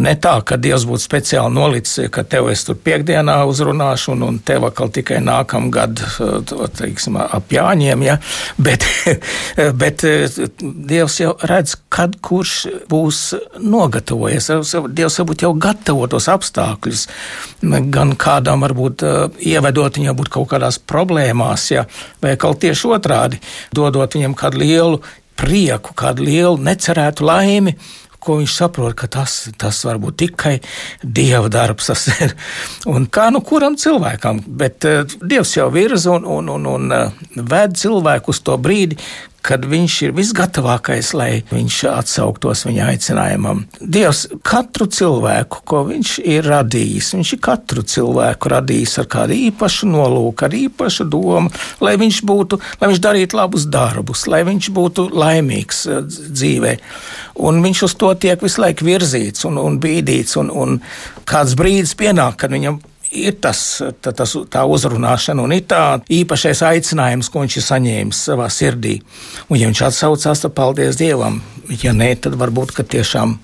Ne 0.00 0.14
tā, 0.16 0.38
ka 0.46 0.56
Dievs 0.56 0.86
būtu 0.88 1.04
speciāli 1.04 1.52
nolicis, 1.52 2.08
ka 2.14 2.24
tev 2.24 2.48
es 2.54 2.64
tur 2.64 2.80
piekdienā 2.80 3.42
uzrunāšu, 3.50 4.14
un, 4.16 4.24
un 4.30 4.40
tev 4.40 4.64
atkal 4.70 4.92
tikai 4.96 5.20
nākamgad, 5.24 6.00
teiksim, 6.90 7.18
ap 7.20 7.52
Jāņiem, 7.54 8.04
ja? 8.04 8.16
bet, 8.66 8.86
bet 9.82 10.04
Dievs 10.60 11.20
jau 11.22 11.34
redz, 11.46 11.76
kad 11.92 12.16
kurš 12.24 12.56
būs 12.90 13.22
nogatavojies. 13.62 14.50
Dievs 14.90 15.20
varbūt 15.22 15.46
jau 15.46 15.52
gatavo 15.54 16.08
tos 16.10 16.28
apstākļus, 16.32 17.06
gan 17.94 18.14
kādam 18.20 18.66
varbūt 18.66 19.06
eh, 19.06 19.22
ievedot 19.54 20.00
viņu 20.00 20.16
kaut 20.30 20.50
kādās 20.52 20.78
problēmās, 20.78 21.70
ja, 21.74 21.86
vai 22.22 22.36
kaut 22.40 22.60
tieši 22.64 22.92
otrādi, 22.96 23.40
dodot 23.74 24.14
viņam 24.14 24.36
kādu 24.38 24.62
lielu 24.62 25.00
prieku, 25.40 25.94
kādu 25.96 26.26
lielu 26.26 26.58
necerētu 26.60 27.24
laimi, 27.24 27.76
ko 28.20 28.38
viņš 28.40 28.56
saprot, 28.56 28.94
ka 28.98 29.08
tas, 29.10 29.36
tas 29.60 29.80
var 29.86 30.00
būt 30.02 30.18
tikai 30.24 30.54
dieva 31.02 31.50
darbs. 31.52 31.90
un 32.92 33.08
kā 33.12 33.30
nu 33.34 33.42
kuram 33.46 33.78
cilvēkam, 33.80 34.42
bet 34.60 34.86
uh, 34.88 35.02
dievs 35.20 35.56
jau 35.56 35.70
virza 35.74 36.14
un, 36.18 36.28
un, 36.38 36.52
un, 36.56 36.68
un 36.74 36.94
uh, 36.96 37.24
ved 37.36 37.78
cilvēku 37.80 38.34
uz 38.34 38.42
to 38.44 38.56
brīdi, 38.60 39.00
kad 39.46 39.64
viņš 39.68 39.96
ir 40.06 40.14
visgatavākais, 40.16 41.12
lai 41.16 41.30
viņš 41.50 41.78
atsauktos 41.90 42.64
viņa 42.66 42.88
aicinājumam. 42.92 43.62
Dievs 43.80 44.26
katru 44.46 44.86
cilvēku, 44.90 45.62
ko 45.68 45.82
viņš 45.88 46.16
ir 46.24 46.48
radījis, 46.50 47.12
viņš 47.16 47.32
ir 47.36 47.42
katru 47.44 47.84
cilvēku 47.86 48.52
radījis 48.52 48.98
ar 49.02 49.08
kādu 49.12 49.38
īpašu 49.48 49.88
nolūku, 49.90 50.46
ar 50.46 50.56
īpašu 50.60 51.08
domu, 51.10 51.52
lai 51.84 51.96
viņš 52.00 52.20
būtu, 52.28 52.60
lai 52.80 52.92
viņš 52.92 53.02
darītu 53.06 53.40
labus 53.40 53.66
darbus, 53.70 54.26
lai 54.30 54.42
viņš 54.48 54.70
būtu 54.76 55.08
laimīgs 55.14 55.82
eh, 55.88 56.04
dzīvē. 56.10 56.76
Un 57.40 57.62
viņš 57.64 57.84
uz 57.88 57.96
to 57.96 58.12
tiek 58.20 58.42
visu 58.44 58.60
laiku 58.60 58.84
virzīts 58.88 59.48
un, 59.48 59.58
un 59.60 59.80
bīdīts, 59.80 60.36
un, 60.40 60.52
un 60.52 60.78
kāds 61.28 61.56
brīdis 61.56 61.96
pienāk, 61.98 62.42
kad 62.42 62.52
viņam 62.52 62.80
ir 63.10 63.36
tas, 63.42 63.60
tā, 64.02 64.12
tas, 64.16 64.34
tā 64.50 64.64
uzrunāšana 64.70 65.42
un 65.44 65.54
ir 65.54 65.64
tā 65.70 66.00
īpašais 66.20 66.62
aicinājums, 66.66 67.30
ko 67.30 67.44
viņš 67.44 67.56
ir 67.58 67.66
saņēmis 67.66 68.24
savā 68.30 68.50
sirdī. 68.52 68.98
Un, 69.48 69.58
ja 69.60 69.70
viņš 69.70 69.86
atsaucās, 69.90 70.44
tad 70.44 70.54
paldies 70.56 71.00
Dievam. 71.00 71.40
Ja 71.82 71.94
nē, 71.96 72.14
tad 72.24 72.38
varbūt 72.38 72.78
tiešām 72.80 73.38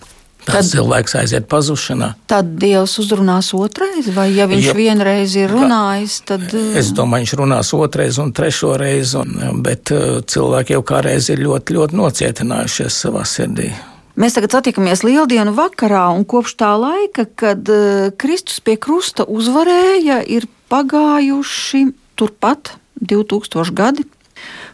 Tas 0.47 0.69
tad, 0.69 0.77
cilvēks 0.77 1.17
aiziet 1.19 1.49
pazušanā. 1.51 2.13
Tad 2.31 2.53
Dievs 2.61 2.95
uzrunās 3.03 3.49
otrais, 3.57 4.07
vai 4.15 4.29
ja 4.37 4.47
viņš 4.47 4.69
ja, 4.69 4.75
vienreiz 4.79 5.35
ir 5.35 5.51
runājis, 5.51 6.21
tad. 6.29 6.47
Es 6.55 6.93
domāju, 6.95 7.27
viņš 7.27 7.35
runās 7.41 7.73
otrais 7.75 8.21
un 8.23 8.31
trešo 8.37 8.77
reizi, 8.79 9.19
un, 9.19 9.59
bet 9.67 9.91
uh, 9.95 10.21
cilvēki 10.23 10.77
jau 10.77 10.85
kādreiz 10.87 11.33
ir 11.35 11.43
ļoti, 11.43 11.79
ļoti 11.81 11.99
nocietinājušies 11.99 13.03
savā 13.07 13.27
sirdī. 13.27 13.73
Mēs 14.17 14.33
tagad 14.33 14.55
satiekamies 14.55 15.03
Lieldienu 15.05 15.53
vakarā, 15.53 16.07
un 16.17 16.23
kopš 16.25 16.55
tā 16.57 16.71
laika, 16.81 17.27
kad 17.29 17.69
uh, 17.69 18.09
Kristus 18.17 18.63
pie 18.65 18.79
krusta 18.81 19.27
uzvarēja, 19.29 20.23
ir 20.25 20.47
pagājuši 20.73 21.83
turpat 22.17 22.73
2000 23.05 23.75
gadi, 23.77 24.07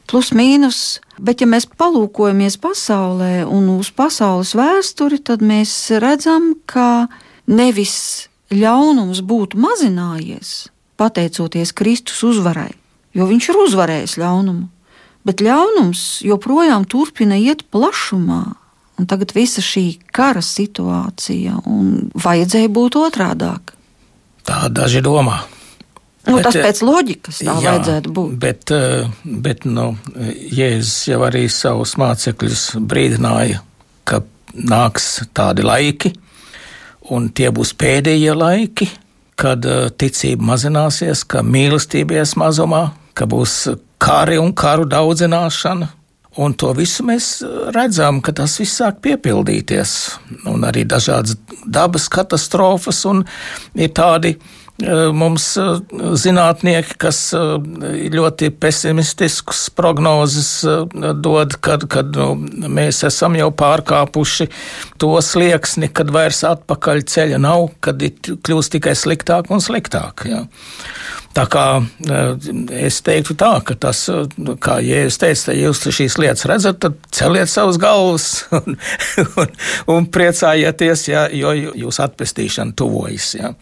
plus 0.06 0.30
mīnus. 0.30 1.00
Bet, 1.18 1.42
ja 1.42 1.50
mēs 1.50 1.66
palūkojamies 1.66 2.60
pasaulē 2.62 3.42
un 3.42 3.66
uz 3.74 3.90
pasaules 3.90 4.54
vēsturi, 4.54 5.18
tad 5.18 5.42
mēs 5.42 5.74
redzam, 5.98 6.52
ka 6.62 7.08
nevis 7.50 8.30
ļaunums 8.54 9.24
būtu 9.26 9.58
mazinājies 9.58 10.70
pateicoties 11.02 11.74
Kristus 11.74 12.22
uzvarai, 12.22 12.70
jo 13.10 13.26
viņš 13.26 13.50
ir 13.50 13.62
uzvarējis 13.66 14.18
ļaunumu, 14.22 14.68
bet 15.26 15.42
ļaunums 15.42 16.22
joprojām 16.22 16.86
turpina 16.86 17.42
iet 17.42 17.66
plašumā 17.74 18.61
Un 19.00 19.08
tagad 19.08 19.32
visa 19.34 19.62
šī 19.64 19.86
kara 20.14 20.42
situācija, 20.44 21.62
un 21.66 22.10
vajadzēja 22.12 22.70
būt 22.72 22.98
otrādāk. 23.00 23.72
Tā 24.46 24.66
daži 24.70 25.02
domā. 25.04 25.40
Nu, 26.22 26.36
bet, 26.36 26.46
tas 26.46 26.54
pēc 26.54 26.80
loģikas 26.86 27.40
tā 27.42 27.48
jā, 27.50 27.54
vajadzētu 27.64 28.12
būt. 28.14 28.34
Bet, 28.42 28.70
eh, 28.70 29.08
bet 29.24 29.64
nu, 29.66 29.88
Jēzus 30.54 31.08
jau 31.10 31.22
arī 31.26 31.48
savus 31.50 31.96
mācekļus 31.98 32.66
brīdināja, 32.78 33.62
ka 34.06 34.20
nāks 34.54 35.24
tādi 35.34 35.66
laiki, 35.66 36.12
un 37.10 37.26
tie 37.34 37.50
būs 37.50 37.74
pēdējie 37.74 38.36
laiki, 38.38 38.88
kad 39.40 39.66
eh, 39.66 39.88
ticība 39.90 40.52
mazināsies, 40.52 41.24
ka 41.26 41.42
mīlestība 41.42 42.20
ies 42.20 42.36
mazumā, 42.38 42.92
ka 43.18 43.26
būs 43.26 43.56
kari 44.02 44.38
un 44.38 44.54
karu 44.54 44.86
daudzināšana, 44.86 45.90
Un 46.40 46.54
to 46.56 46.70
visu 46.76 47.04
mēs 47.04 47.34
uh, 47.44 47.68
redzam, 47.74 48.22
ka 48.24 48.32
tas 48.36 48.56
viss 48.60 48.78
sāk 48.80 49.02
piepildīties. 49.04 49.92
Un 50.48 50.64
arī 50.64 50.86
dažādas 50.88 51.36
dabas 51.68 52.08
katastrofas, 52.12 53.02
un 53.08 53.20
ir 53.76 53.92
tādi 53.92 54.32
uh, 54.38 55.10
mums 55.12 55.50
uh, 55.60 55.76
zinātnieki, 56.16 56.96
kas 57.04 57.20
ļoti 58.16 58.48
pesimistiskus 58.56 59.66
prognozes 59.76 60.50
dod, 61.20 61.58
kad, 61.60 61.84
kad 61.92 62.16
nu, 62.16 62.32
mēs 62.72 63.02
esam 63.08 63.36
jau 63.36 63.50
pārkāpuši 63.52 64.48
to 65.02 65.12
slieksni, 65.20 65.92
kad 65.92 66.12
vairs 66.14 66.40
atpakaļ 66.48 67.04
ceļa 67.12 67.42
nav, 67.44 67.68
kad 67.84 68.00
ir 68.02 68.16
kļūst 68.40 68.78
tikai 68.78 68.96
sliktāk 68.96 69.52
un 69.52 69.60
sliktāk. 69.60 70.24
Jā. 70.32 70.46
Tā 71.32 71.46
kā 71.48 71.64
eh, 71.80 72.48
es 72.84 73.00
teiktu 73.04 73.36
tā, 73.40 73.52
ka 73.64 73.76
tas, 73.80 74.04
nu, 74.36 74.56
kā 74.60 74.78
Jēzus 74.84 75.20
teica, 75.22 75.54
ja 75.56 75.68
jūs 75.68 75.82
šīs 75.88 76.18
lietas 76.20 76.46
redzat, 76.50 76.80
tad 76.84 76.98
celiet 77.14 77.50
savus 77.50 77.80
galvas 77.80 78.28
un, 78.60 78.76
un, 79.40 79.58
un 79.96 80.08
priecājieties, 80.12 81.06
ja, 81.08 81.26
jo 81.32 81.54
jūsu 81.56 82.04
atpestīšana 82.06 82.76
tuvojas. 82.76 83.32
Ja. 83.38 83.54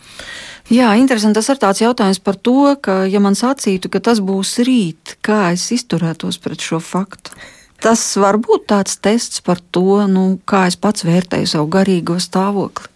Jā, 0.71 0.93
interesanti. 0.99 1.41
Tas 1.41 1.49
ir 1.51 1.59
tāds 1.59 1.81
jautājums 1.83 2.21
par 2.23 2.37
to, 2.39 2.77
ka, 2.83 3.01
ja 3.11 3.19
man 3.23 3.35
sacītu, 3.39 3.91
ka 3.91 4.03
tas 4.07 4.21
būs 4.23 4.61
rīt, 4.67 5.17
kā 5.27 5.49
es 5.55 5.65
izturētos 5.75 6.39
pret 6.43 6.63
šo 6.63 6.79
faktu. 6.79 7.35
Tas 7.81 8.03
var 8.21 8.37
būt 8.39 8.69
tāds 8.71 8.99
tests 9.03 9.43
par 9.43 9.59
to, 9.75 10.05
nu, 10.07 10.37
kā 10.47 10.67
es 10.69 10.77
pats 10.79 11.03
vērtēju 11.07 11.49
savu 11.55 11.71
garīgo 11.75 12.21
stāvokli. 12.23 12.87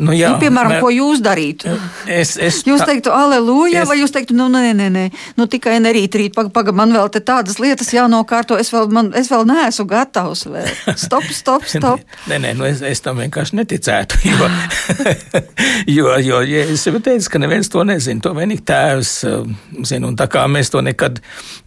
Nu, 0.00 0.14
jā, 0.16 0.30
nu, 0.32 0.40
piemēram, 0.40 0.72
ne, 0.72 0.80
ko 0.80 0.88
jūs 0.88 1.20
darītu? 1.20 1.68
Es, 2.08 2.32
es, 2.40 2.62
jūs 2.64 2.80
teiktu, 2.88 3.10
aleluja, 3.12 3.82
es, 3.82 3.88
vai 3.90 3.98
jūs 3.98 4.14
teiktu, 4.14 4.32
nu, 4.38 4.46
nē, 4.48 4.70
nē, 4.78 4.86
nē, 4.92 5.02
nu, 5.36 5.44
tikai 5.52 5.74
ne 5.84 5.92
rīt, 5.92 6.16
pagaidi, 6.32 6.52
paga, 6.54 6.72
man 6.76 6.94
vēl 6.96 7.10
tādas 7.18 7.58
lietas 7.60 7.92
jānokārto, 7.92 8.56
es 8.60 8.72
vēl, 8.72 8.88
man, 8.94 9.10
es 9.18 9.28
vēl 9.28 9.44
neesmu 9.50 9.84
gatavs. 9.90 10.46
Vēl. 10.48 10.70
Stop, 10.96 11.28
stop, 11.36 11.66
stop. 11.74 12.00
nē, 12.30 12.40
nē, 12.40 12.54
nu, 12.56 12.64
es, 12.68 12.80
es 12.88 13.04
tam 13.04 13.20
vienkārši 13.20 13.60
neticētu. 13.60 14.22
Jo, 15.86 16.14
jo, 16.18 16.18
jo 16.22 16.38
ja 16.46 16.62
es 16.70 16.84
jau 16.86 16.98
teicu, 17.02 17.26
ka 17.32 17.38
neviens 17.42 17.68
to 17.70 17.82
nezina. 17.86 18.20
To 18.22 18.32
vienīgi 18.36 18.62
tēvs 18.66 19.10
um, 19.28 19.54
zina. 19.86 20.08
Un 20.08 20.16
tā 20.18 20.28
kā 20.30 20.44
mēs 20.50 20.70
to 20.72 20.80
nekad 20.84 21.18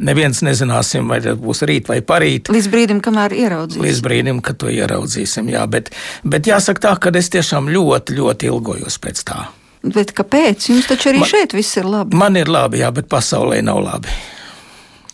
neviens 0.03 0.39
nezināsim, 0.45 1.07
vai 1.11 1.19
tas 1.23 1.37
būs 1.39 1.63
rīt 1.67 1.89
vai 1.91 1.99
parīt. 2.05 2.49
Līdz 2.53 2.69
brīdim, 2.71 3.01
kamēr 3.03 3.35
ieraudzīsim. 3.35 3.83
Līdz 3.85 4.01
brīdim, 4.05 4.39
kad 4.45 4.59
to 4.61 4.71
ieraudzīsim, 4.71 5.51
jā. 5.51 5.65
Bet, 5.71 5.91
bet 6.23 6.47
jāsaka 6.49 6.87
tā, 6.87 6.93
ka 7.01 7.13
es 7.19 7.31
tiešām 7.33 7.69
ļoti 7.75 8.15
ļoti 8.15 8.17
ilgojos 8.33 8.97
pēc 9.01 9.23
tā. 9.27 9.45
Bet 9.85 10.15
kāpēc? 10.17 10.69
Jums 10.71 10.87
taču 10.89 11.11
arī 11.11 11.21
man, 11.21 11.29
šeit 11.29 11.53
viss 11.53 11.77
ir 11.77 11.85
labi. 11.85 12.17
Man 12.17 12.37
ir 12.39 12.49
labi, 12.49 12.81
jā, 12.81 12.89
bet 12.95 13.09
pasaulē 13.11 13.59
nav 13.65 13.83
labi. 13.85 14.13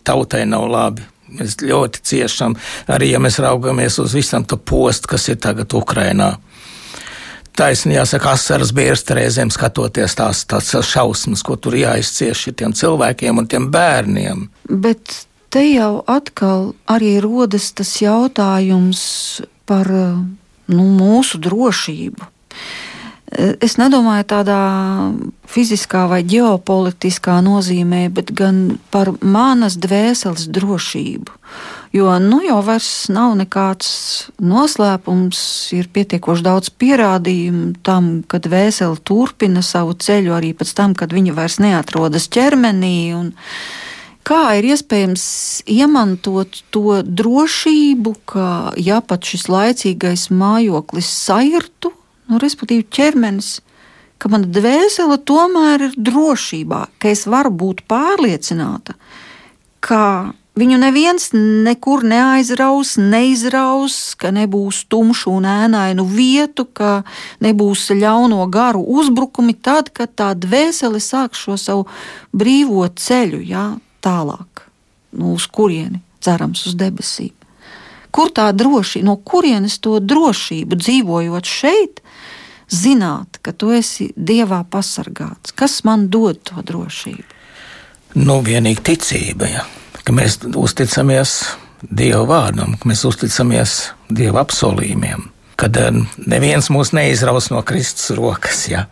Tautai 0.02 0.46
nav 0.48 0.64
labi. 0.70 1.04
Mēs 1.32 1.58
ļoti 1.64 2.00
ciešam, 2.04 2.56
arī 2.92 3.12
ja 3.12 3.20
mēs 3.22 3.38
raugamies 3.40 3.98
uz 4.02 4.16
visam 4.16 4.44
to 4.44 4.56
postu, 4.56 5.12
kas 5.12 5.28
ir 5.32 5.38
tagad 5.40 5.72
Ukrainā. 5.76 6.34
Taisnīgi 7.56 7.98
jāsaka, 7.98 8.32
asaras 8.32 8.72
bērns 8.72 9.04
reizēm 9.12 9.52
skatoties 9.52 10.16
tās, 10.16 10.44
tās 10.48 10.72
šausmas, 10.88 11.44
ko 11.44 11.58
tur 11.60 11.76
jāizcieš 11.76 12.46
tiem 12.56 12.72
cilvēkiem 12.76 13.42
un 13.42 13.48
tiem 13.48 13.68
bērniem. 13.72 14.46
Bet 14.68 15.26
te 15.52 15.64
jau 15.68 16.00
atkal 16.08 16.70
arī 16.88 17.18
rodas 17.20 17.70
tas 17.76 17.92
jautājums 18.00 19.02
par 19.68 19.88
nu, 19.92 20.86
mūsu 20.96 21.40
drošību. 21.44 22.31
Es 23.32 23.78
nedomāju 23.80 24.26
tādā 24.28 24.62
fiziskā 25.48 26.04
vai 26.10 26.20
ģeopolitiskā 26.28 27.38
nozīmē, 27.44 28.06
bet 28.12 28.32
gan 28.36 28.76
par 28.92 29.14
manas 29.24 29.78
dvēseles 29.80 30.50
drošību. 30.52 31.38
Jo 31.96 32.12
nu 32.20 32.40
jau 32.44 32.58
vairs 32.64 33.08
nav 33.12 33.34
nekāds 33.36 33.88
noslēpums, 34.40 35.40
ir 35.76 35.88
pietiekoši 35.92 36.44
daudz 36.44 36.72
pierādījumu 36.76 37.78
tam, 37.84 38.10
ka 38.28 38.40
dvēsele 38.40 39.00
turpina 39.04 39.64
savu 39.64 39.96
ceļu 39.96 40.36
arī 40.36 40.52
pēc 40.56 40.72
tam, 40.76 40.96
kad 40.96 41.12
viņa 41.12 41.36
vairs 41.36 41.58
neatrodas 41.60 42.28
ķermenī. 42.32 42.96
Kā 44.28 44.42
ir 44.60 44.68
iespējams 44.72 45.24
izmantot 45.68 46.62
to 46.72 47.00
drošību, 47.02 48.14
ka 48.28 48.46
ja 48.76 49.00
pat 49.00 49.24
šis 49.28 49.48
laicīgais 49.52 50.28
mājoklis 50.30 51.08
sairtu, 51.08 51.92
nu, 52.32 52.40
respektīvi 52.42 52.88
ķermenis, 52.88 53.60
ka 54.22 54.30
mana 54.32 54.46
dvēsele 54.46 55.18
tomēr 55.26 55.88
ir 55.88 55.98
drošībā, 55.98 56.84
ka 57.02 57.10
es 57.10 57.26
varu 57.30 57.50
būt 57.50 57.82
pārliecināta, 57.90 58.94
ka 59.82 60.02
viņu 60.58 60.78
neviens 60.78 61.30
nekur 61.34 62.04
neaizraus, 62.06 62.94
neizraus, 63.00 64.14
ka 64.20 64.30
nebūs 64.34 64.84
tumšu 64.92 65.32
un 65.38 65.48
ēnainu 65.48 66.06
vietu, 66.06 66.66
ka 66.70 67.02
nebūs 67.44 67.88
ļauno 67.96 68.44
garu 68.52 68.84
uzbrukumi 68.98 69.56
tad, 69.58 69.90
kad 69.96 70.14
tā 70.18 70.32
dvēsele 70.38 71.02
sāk 71.02 71.38
šo 71.38 71.58
savu 71.58 71.88
brīvo 72.32 72.86
ceļu 72.86 73.42
jā, 73.48 73.66
tālāk, 74.04 74.66
nu, 75.18 75.34
uz 75.36 75.48
kurieni 75.50 76.02
cerams 76.22 76.66
uz 76.68 76.76
debesīm. 76.78 77.34
Kur 78.12 78.28
tā 78.28 78.50
drošība, 78.52 79.06
no 79.08 79.16
kurienes 79.16 79.78
to 79.80 79.96
drošību 80.04 80.76
dzīvojot 80.76 81.48
šeit, 81.48 82.01
zināt, 82.72 83.38
ka 83.44 83.52
tu 83.52 83.72
esi 83.74 84.10
dievā 84.16 84.62
pasargāts? 84.70 85.54
Kas 85.56 85.82
man 85.88 86.08
dod 86.12 86.40
to 86.48 86.64
drošību? 86.64 87.38
Nu, 88.22 88.40
vienīgi 88.44 88.82
ticība, 88.84 89.48
ja. 89.48 89.66
ka 90.04 90.14
mēs 90.16 90.40
uzticamies 90.44 91.42
Dieva 91.82 92.22
vārdam, 92.28 92.76
ka 92.78 92.86
mēs 92.86 93.00
uzticamies 93.08 93.72
Dieva 94.12 94.44
apsolījumiem, 94.44 95.24
kad 95.58 95.76
eh, 95.80 95.96
neviens 96.30 96.68
mūs 96.70 96.92
neizraus 96.94 97.48
no 97.50 97.62
Kristus 97.66 98.12
rokas. 98.14 98.68
Ja 98.70 98.84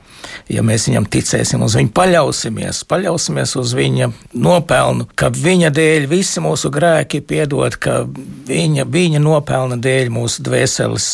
ja 0.50 0.62
mēs 0.66 0.88
viņam 0.88 1.06
ticēsim, 1.10 1.62
uz 1.64 1.76
viņu 1.78 1.92
paļausimies, 1.94 2.82
paļausimies 2.90 3.54
uz 3.60 3.74
viņa 3.76 4.10
nopelnu, 4.42 5.06
ka 5.18 5.30
viņa 5.34 5.70
dēļ 5.76 6.08
visi 6.10 6.42
mūsu 6.42 6.72
grēki 6.74 7.20
ir 7.20 7.26
piedot, 7.30 7.78
ka 7.80 8.00
viņa, 8.50 8.86
viņa 8.90 9.22
nopelna 9.22 9.78
dēļ 9.80 10.12
mūsu 10.14 10.44
dvēseles 10.46 11.08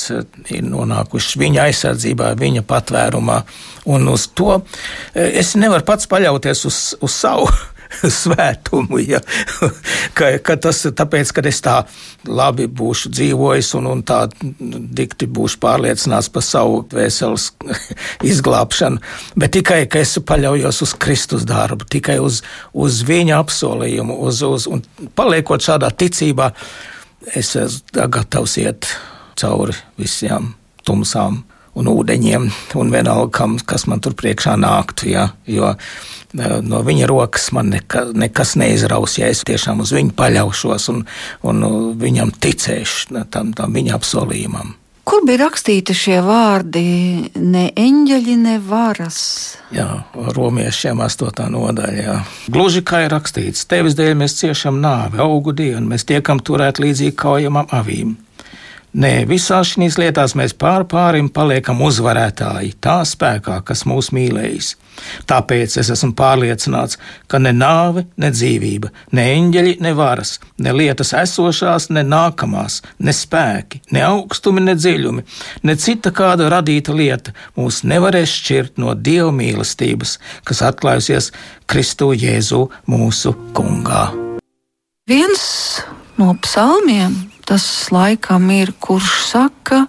ir 0.57 0.67
nonākuši 0.67 1.43
viņa 1.43 1.69
aizsardzībā, 1.69 2.33
viņa 2.41 2.65
patvērumā. 2.67 3.41
Un 3.93 4.09
uz 4.11 4.27
to 4.35 4.61
es 5.15 5.55
nevaru 5.59 5.87
pats 5.87 6.09
paļauties 6.11 6.67
uz, 6.69 6.83
uz 7.05 7.21
savu 7.21 7.51
svētumu. 8.21 9.01
Ja? 9.03 9.21
ka, 10.17 10.31
ka 10.43 10.57
tas 10.61 10.83
ir 10.89 10.95
tāpēc, 10.99 11.33
ka 11.35 11.45
es 11.49 11.61
tā 11.65 11.77
labi 12.27 12.67
būšu 12.67 13.13
dzīvojis 13.15 13.73
un, 13.79 13.91
un 13.93 14.03
tā 14.07 14.25
dikti 14.41 15.29
būšu 15.31 15.61
pārliecināts 15.63 16.31
par 16.33 16.45
savu 16.47 16.83
veselas 16.93 17.51
izglābšanu, 18.33 19.03
bet 19.39 19.57
tikai, 19.57 19.85
ka 19.91 20.03
es 20.03 20.17
paļaujos 20.27 20.83
uz 20.87 20.95
Kristus 21.01 21.47
darbu, 21.49 21.89
tikai 21.91 22.19
uz, 22.23 22.43
uz 22.75 23.03
viņa 23.07 23.41
apsolījumu, 23.45 24.21
uz, 24.29 24.43
uz, 24.47 24.69
un 24.71 24.85
paliekot 25.19 25.65
šādā 25.65 25.93
ticībā, 25.95 26.53
es 27.35 27.57
esmu 27.59 28.07
gatavs 28.13 28.57
iet 28.63 28.89
cauri 29.37 29.75
visām 30.01 30.55
tumsām 30.87 31.43
un 31.77 31.91
ūdeņiem, 31.93 32.47
un 32.81 32.93
vienalga, 32.93 33.49
kas 33.69 33.85
man 33.91 34.01
tur 34.01 34.17
priekšā 34.17 34.57
nāktu. 34.61 35.11
Ja? 35.13 35.29
Jo 35.51 35.75
no 36.35 36.81
viņa 36.87 37.07
rokas 37.11 37.51
man 37.57 37.71
neka, 37.75 38.07
nekas 38.15 38.57
neizraus, 38.61 39.19
ja 39.21 39.31
es 39.33 39.45
tiešām 39.47 39.85
uz 39.85 39.93
viņu 39.97 40.17
paļaušos 40.17 40.89
un, 40.95 41.05
un 41.47 41.69
viņam 42.01 42.35
ticēšu, 42.41 43.23
tam, 43.31 43.55
tam 43.57 43.77
viņa 43.77 43.97
apsolījumam. 43.99 44.75
Kur 45.07 45.23
bija 45.23 45.45
rakstīti 45.45 45.95
šie 45.95 46.17
vārdi? 46.27 46.81
Ne 47.39 47.69
eņģeļi, 47.79 48.33
ne 48.43 48.57
varas. 48.59 49.19
Jā, 49.71 49.87
romiešiem 50.35 50.99
astotā 51.05 51.47
nodaļā. 51.53 52.03
Jā. 52.03 52.17
Gluži 52.51 52.83
kā 52.83 53.05
ir 53.05 53.15
rakstīts, 53.15 53.69
tevis 53.71 53.95
dēļ 53.95 54.17
mēs 54.19 54.35
ciešam 54.41 54.81
nāvi, 54.83 55.23
augu 55.23 55.55
dienu, 55.55 55.85
mēs 55.93 56.09
tiekam 56.11 56.43
turēt 56.43 56.83
līdzīgi 56.83 57.15
kaujamam 57.23 57.71
avīm. 57.71 58.17
Nē, 58.97 59.27
visās 59.29 59.75
šīs 59.75 59.99
lietās 60.01 60.33
mēs 60.39 60.55
pār 60.57 60.87
pārim 60.89 61.27
paliekam 61.29 61.83
uzvarētāji, 61.85 62.79
tā 62.81 63.03
spēkā, 63.05 63.59
kas 63.69 63.83
mūs 63.85 64.09
mīlējis. 64.17 64.71
Tāpēc 65.29 65.75
es 65.83 65.91
esmu 65.93 66.15
pārliecināts, 66.17 66.97
ka 67.29 67.37
ne 67.37 67.53
nāve, 67.53 68.07
ne 68.17 68.31
dzīvība, 68.33 68.89
ne 69.13 69.27
eņģeļi, 69.35 69.75
ne 69.85 69.93
varas, 69.99 70.39
ne 70.65 70.73
lietas 70.73 71.13
esošās, 71.21 71.91
ne 71.93 72.07
nākamās, 72.09 72.79
ne 73.05 73.13
spēki, 73.13 73.83
ne 73.93 74.07
augstumi, 74.09 74.65
ne 74.65 74.79
dziļumi, 74.81 75.27
ne 75.69 75.77
cita 75.77 76.15
kāda 76.17 76.49
radīta 76.57 76.97
lieta 76.97 77.37
mūs 77.61 77.83
nevarēs 77.85 78.33
šķirt 78.41 78.81
no 78.81 78.97
Dieva 78.97 79.29
mīlestības, 79.29 80.17
kas 80.49 80.65
atklājusies 80.73 81.35
Kristu 81.69 82.15
Jēzu 82.17 82.65
mūsu 82.89 83.37
kungā. 83.53 84.09
Viens 85.05 85.43
no 86.17 86.33
psalmiem 86.41 87.27
tas 87.47 87.65
laikam 87.95 88.51
ir, 88.51 88.75
kurš 88.83 89.13
saka, 89.31 89.87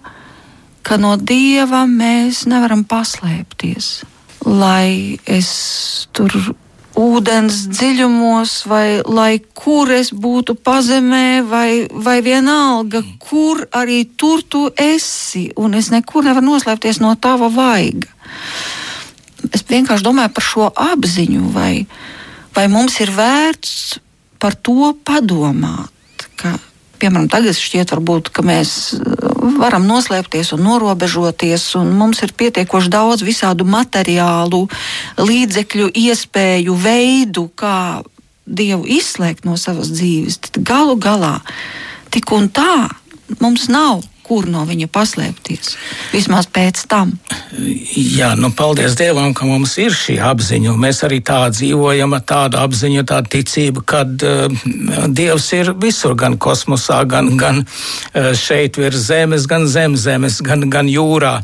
ka 0.86 0.96
no 0.96 1.16
dieva 1.18 1.82
mēs 1.90 2.46
nevaram 2.48 2.84
paslēpties. 2.88 3.90
Lai 4.46 5.18
es 5.26 5.50
tur 6.14 6.32
ūdens 6.98 7.66
dziļumos, 7.70 8.54
vai 8.70 9.00
lai 9.06 9.38
kur 9.54 9.90
es 9.94 10.10
būtu 10.10 10.56
pazemē, 10.64 11.42
vai, 11.46 11.70
vai 11.92 12.18
vienalga, 12.24 13.02
kur 13.22 13.64
arī 13.74 14.02
tur 14.18 14.42
tu 14.42 14.66
esi, 14.72 15.48
un 15.58 15.76
es 15.78 15.92
nekur 15.94 16.26
nevaru 16.26 16.46
noslēpties 16.52 17.02
no 17.04 17.14
tava 17.20 17.50
vaiga. 17.54 18.10
Es 19.54 19.62
vienkārši 19.68 20.06
domāju 20.06 20.34
par 20.34 20.46
šo 20.46 20.70
apziņu, 20.74 21.50
vai, 21.54 21.86
vai 22.56 22.66
mums 22.72 22.98
ir 23.04 23.12
vērts 23.14 23.98
par 24.42 24.56
to 24.58 24.94
padomāt, 25.06 26.26
ka 26.38 26.56
piemēram, 27.00 27.28
tagad 27.32 27.56
šķiet, 27.56 27.94
varbūt, 27.94 28.30
ka 28.34 28.44
mēs 28.46 28.74
uh, 28.98 29.28
varam 29.58 29.86
noslēpties 29.88 30.52
un 30.56 30.64
norobežoties, 30.66 31.70
un 31.80 31.92
mums 31.98 32.22
ir 32.26 32.34
pietiekoši 32.38 32.92
daudz 32.92 33.24
visādu 33.26 33.66
materiālu, 33.68 34.66
līdzekļu, 35.18 35.90
iespēju, 36.04 36.78
veidu, 36.84 37.48
kā 37.58 38.04
Dievu 38.48 38.86
izslēgt 38.88 39.44
no 39.44 39.58
savas 39.60 39.90
dzīves. 39.92 40.38
Tad 40.46 40.62
galu 40.64 40.94
galā 40.96 41.34
tik 42.08 42.30
un 42.32 42.46
tā 42.48 42.88
mums 43.42 43.66
nav 43.68 44.00
kur 44.28 44.48
no 44.50 44.64
viņa 44.68 44.90
paslēpties. 44.92 45.74
Vismaz 46.12 46.48
pēc 46.52 46.84
tam. 46.90 47.14
Jā, 47.96 48.34
nu, 48.36 48.50
paldies 48.54 48.96
Dievam, 48.98 49.32
ka 49.36 49.46
mums 49.48 49.74
ir 49.80 49.94
šī 49.96 50.18
apziņa. 50.24 50.74
Mēs 50.78 51.00
arī 51.06 51.20
tā 51.24 51.40
dzīvojam 51.52 52.12
ar 52.16 52.24
tādu 52.28 52.60
apziņu, 52.60 53.04
tādu 53.08 53.32
ticību, 53.38 53.84
ka 53.88 54.02
uh, 54.04 54.58
Dievs 55.08 55.48
ir 55.56 55.72
visur, 55.80 56.12
gan 56.18 56.36
kosmosā, 56.40 57.00
gan, 57.08 57.32
gan 57.40 57.62
uh, 57.64 58.30
šeit 58.36 58.76
virs 58.80 59.06
zemes, 59.08 59.48
gan 59.48 59.64
zem 59.70 59.96
zemes, 59.96 60.42
gan, 60.44 60.66
gan 60.72 60.90
jūrā. 60.92 61.38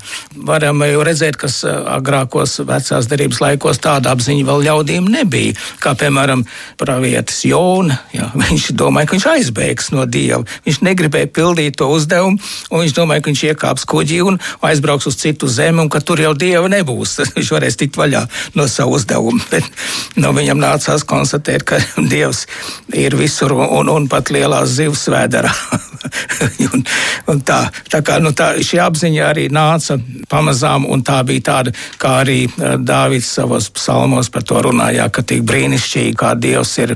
Varam 0.44 0.84
jau 0.84 1.06
redzēt, 1.08 1.40
ka 1.40 1.48
uh, 1.48 1.88
agrākos 1.96 2.58
vecās 2.68 3.08
derības 3.10 3.40
laikos 3.44 3.80
tāda 3.84 4.12
apziņa 4.12 4.44
vēl 4.50 4.66
ļaudīm 4.68 5.08
nebija. 5.16 5.56
Kā 5.80 5.94
piemēram, 5.98 6.44
pravietis 6.80 7.44
Jona, 7.48 7.98
jā, 8.12 8.28
viņš 8.44 8.70
domāja, 8.76 9.08
ka 9.08 9.18
viņš 9.18 9.28
aizbēgs 9.32 9.90
no 9.96 10.04
Dieva. 10.04 10.44
Viņš 10.68 10.82
negribēja 10.84 11.32
pildīt 11.32 11.80
to 11.80 11.88
uzdevumu, 11.94 12.38
un 12.74 12.84
viņš 12.84 12.96
domāja, 12.96 13.22
ka 13.22 13.30
viņš 13.30 13.44
iekāps 13.52 13.86
kuģī 13.90 14.20
un 14.26 14.40
aizbrauks 14.66 15.08
uz 15.10 15.18
citu 15.20 15.48
zemi, 15.50 15.84
un 15.84 15.90
ka 15.92 16.02
tur 16.02 16.20
jau 16.20 16.34
Dieva 16.34 16.68
nebūs. 16.72 17.16
viņš 17.36 17.52
varēs 17.54 17.78
tikt 17.80 17.98
vaļā 18.00 18.24
no 18.58 18.66
savu 18.70 18.98
uzdevumu. 18.98 19.40
Bet 19.52 19.70
nu, 20.18 20.34
viņam 20.36 20.60
nācās 20.62 21.06
konstatēt, 21.08 21.66
ka 21.68 21.80
Dievs 22.12 22.44
ir 22.94 23.16
visur 23.18 23.54
un, 23.54 23.90
un 23.92 24.10
pat 24.10 24.34
lielās 24.34 24.76
zivs 24.76 25.08
vēderā. 25.12 25.54
un, 26.72 26.82
un 27.30 27.40
tā, 27.46 27.60
tā 27.90 28.00
kā 28.04 28.18
nu, 28.22 28.32
tā, 28.36 28.54
šī 28.64 28.80
apziņa 28.82 29.24
arī 29.28 29.46
nāca 29.52 29.96
pamazām, 30.30 30.86
un 30.90 31.02
tā 31.06 31.20
bija 31.26 31.44
tāda, 31.50 31.74
kā 32.00 32.18
arī 32.22 32.38
eh, 32.48 32.76
Dāvids 32.78 33.30
savos 33.38 33.70
psalmos 33.74 34.30
par 34.32 34.44
to 34.46 34.60
runājā, 34.66 35.08
ka 35.14 35.24
tik 35.26 35.44
brīnišķīgi, 35.48 36.14
kā 36.20 36.34
Dievs 36.38 36.74
ir 36.82 36.94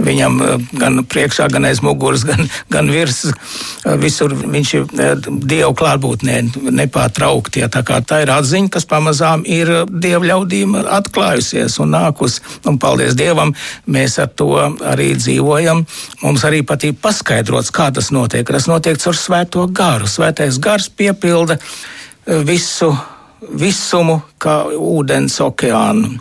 viņam 0.00 0.40
eh, 0.44 0.66
gan 0.80 1.00
priekšā, 1.10 1.48
gan 1.52 1.68
aiz 1.70 1.82
muguras, 1.84 2.24
gan, 2.28 2.46
gan 2.72 2.90
virs. 2.92 3.24
Eh, 3.30 3.96
visur 4.00 4.34
viņš 4.40 4.74
ir 4.78 4.88
Dieva 5.28 5.70
klātbūtnē 5.76 6.38
nepārtraukti. 6.80 7.62
Ja, 7.64 7.68
tā, 7.72 7.82
tā 7.84 8.22
ir 8.24 8.32
atziņa, 8.34 8.72
kas 8.76 8.88
pamazām 8.90 9.44
ir 9.48 9.70
Dieva 9.90 10.32
ļaudīm 10.32 10.78
atklājusies 10.80 11.78
un 11.82 11.94
nākus. 11.96 12.40
Un 12.68 12.80
paldies 12.80 13.16
Dievam, 13.18 13.54
mēs 13.90 14.18
ar 14.22 14.32
to 14.34 14.50
arī 14.86 15.12
dzīvojam. 15.18 15.84
Mums 16.24 16.44
arī 16.48 16.64
patīk 16.66 17.00
paskaidrots, 17.02 17.72
kā 17.74 17.90
tas 17.94 18.12
notiek. 18.14 18.46
Tas 18.48 18.68
notiek 18.70 19.00
caur 19.00 19.18
svēto 19.18 19.68
garu. 19.72 20.10
Svētais 20.10 20.60
gars 20.62 20.90
piepilda 20.90 21.60
visu 22.46 22.94
visumu, 23.40 24.20
kā 24.40 24.64
ūdens 24.76 25.38
okeānu. 25.44 26.18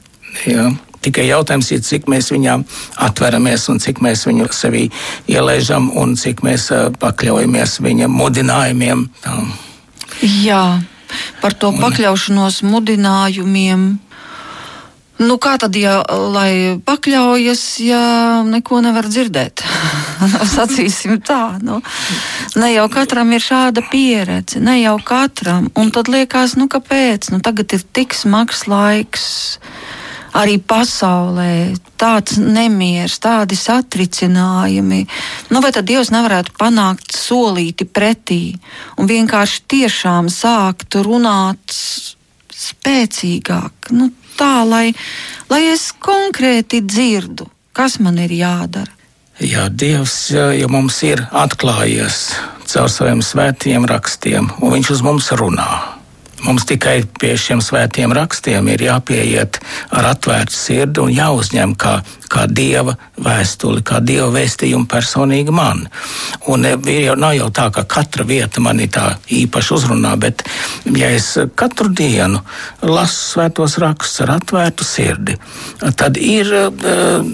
Ja. 0.47 0.69
Tikai 0.99 1.29
jautājums 1.29 1.71
ir, 1.71 1.83
cik 1.85 2.09
mēs 2.11 2.31
viņām 2.33 2.65
atveramies 3.07 3.69
un 3.71 3.79
cik 3.79 4.01
mēs 4.03 4.25
viņu 4.27 4.49
sevī 4.55 4.89
ielaižam 5.31 5.87
un 5.95 6.17
cik 6.19 6.43
mēs 6.43 6.69
pakļaujamies 6.99 7.79
viņa 7.85 8.11
mudinājumiem. 8.11 9.07
Tā. 9.23 9.39
Jā, 10.19 10.63
par 11.39 11.55
to 11.55 11.71
un, 11.71 11.79
pakļaušanos 11.79 12.61
mudinājumiem. 12.67 13.89
Nu, 15.19 15.35
kā 15.35 15.57
tad, 15.59 15.75
ja 15.75 15.97
lai 16.31 16.79
pakļaujas, 16.87 17.63
ja 17.83 18.03
neko 18.47 18.79
nevar 18.83 19.07
dzirdēt? 19.11 19.63
Sacīsim 20.55 21.17
tā, 21.23 21.59
nu, 21.63 21.81
ne 22.59 22.69
jau 22.71 22.85
katram 22.91 23.31
ir 23.35 23.43
šāda 23.43 23.83
pieredze, 23.91 24.59
ne 24.63 24.77
jau 24.79 24.95
katram. 25.03 25.67
Un 25.79 25.91
tad 25.95 26.11
liekas, 26.11 26.55
nu, 26.59 26.67
kāpēc? 26.71 27.31
Nu, 27.31 27.39
tagad 27.43 27.75
ir 27.75 27.83
tik 27.95 28.15
smags 28.15 28.67
laiks 28.71 29.27
arī 30.37 30.57
pasaulē, 30.61 31.75
tāds 31.99 32.37
nemieris, 32.41 33.19
tādi 33.23 33.57
satricinājumi. 33.59 35.01
Nu, 35.49 35.61
vai 35.63 35.71
tad 35.75 35.87
Dievs 35.89 36.11
nevarētu 36.13 36.55
panākt 36.59 37.15
solīti 37.17 37.87
pretī 37.87 38.43
un 38.97 39.09
vienkārši 39.09 39.65
tiešām 39.75 40.29
sākt 40.33 40.99
runāt 41.05 41.75
spēcīgāk? 42.59 43.91
Nu, 43.95 44.11
tā, 44.39 44.63
lai, 44.67 44.93
lai 45.51 45.63
es 45.73 45.89
konkrēti 45.91 46.83
dzirdu, 46.85 47.49
kas 47.73 47.99
man 48.03 48.21
ir 48.21 48.33
jādara. 48.35 48.95
Jā, 49.39 49.69
Dievs 49.71 50.33
ja 50.35 50.67
mums 50.67 50.97
ir 51.07 51.21
atklājies 51.31 52.33
caur 52.69 52.91
saviem 52.91 53.21
svētiem 53.23 53.87
rakstiem, 53.87 54.51
un 54.59 54.75
Viņš 54.75 54.91
uz 54.97 55.05
mums 55.05 55.31
runā. 55.39 55.98
Mums 56.45 56.65
tikai 56.69 57.01
pie 57.19 57.33
šiem 57.39 57.59
svētiem 57.63 58.13
rakstiem 58.15 58.67
ir 58.71 58.85
jāpieiet 58.87 59.59
ar 59.95 60.11
atvērtu 60.13 60.55
sirdi 60.55 61.03
un 61.03 61.11
jāuzņem 61.13 61.75
kā, 61.79 61.99
kā 62.29 62.45
dieva 62.47 62.95
vēstuli, 63.19 63.83
kā 63.85 63.99
dieva 64.05 64.29
vēstījumu 64.33 64.87
personīgi 64.89 65.53
man. 65.55 65.85
Un 66.51 66.65
e, 66.67 66.75
jau, 67.03 67.15
nav 67.19 67.35
jau 67.37 67.49
tā, 67.55 67.69
ka 67.73 67.85
katra 67.89 68.25
vieta 68.27 68.63
man 68.63 68.81
ir 68.83 68.91
tā 68.93 69.07
īpaši 69.39 69.73
uzrunā, 69.77 70.15
bet 70.21 70.43
ja 70.95 71.11
es 71.15 71.31
katru 71.59 71.89
dienu 71.89 72.41
lasu 72.85 73.33
svētos 73.33 73.77
rakstus 73.81 74.25
ar 74.25 74.35
atvērtu 74.37 74.87
sirdi, 74.87 75.35
tad 75.99 76.17
ir 76.21 76.51
uh, 76.55 77.25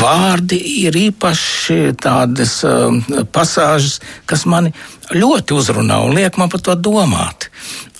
vārdi, 0.00 0.58
ir 0.86 0.96
īpaši 1.08 1.94
tādas 2.00 2.60
uh, 2.66 3.24
pasāžas, 3.32 4.00
kas 4.28 4.46
mani 4.50 4.72
ļoti 5.14 5.56
uzrunā 5.56 6.00
un 6.04 6.14
liek 6.14 6.36
man 6.38 6.50
par 6.52 6.62
to 6.64 6.76
domāt. 6.78 7.48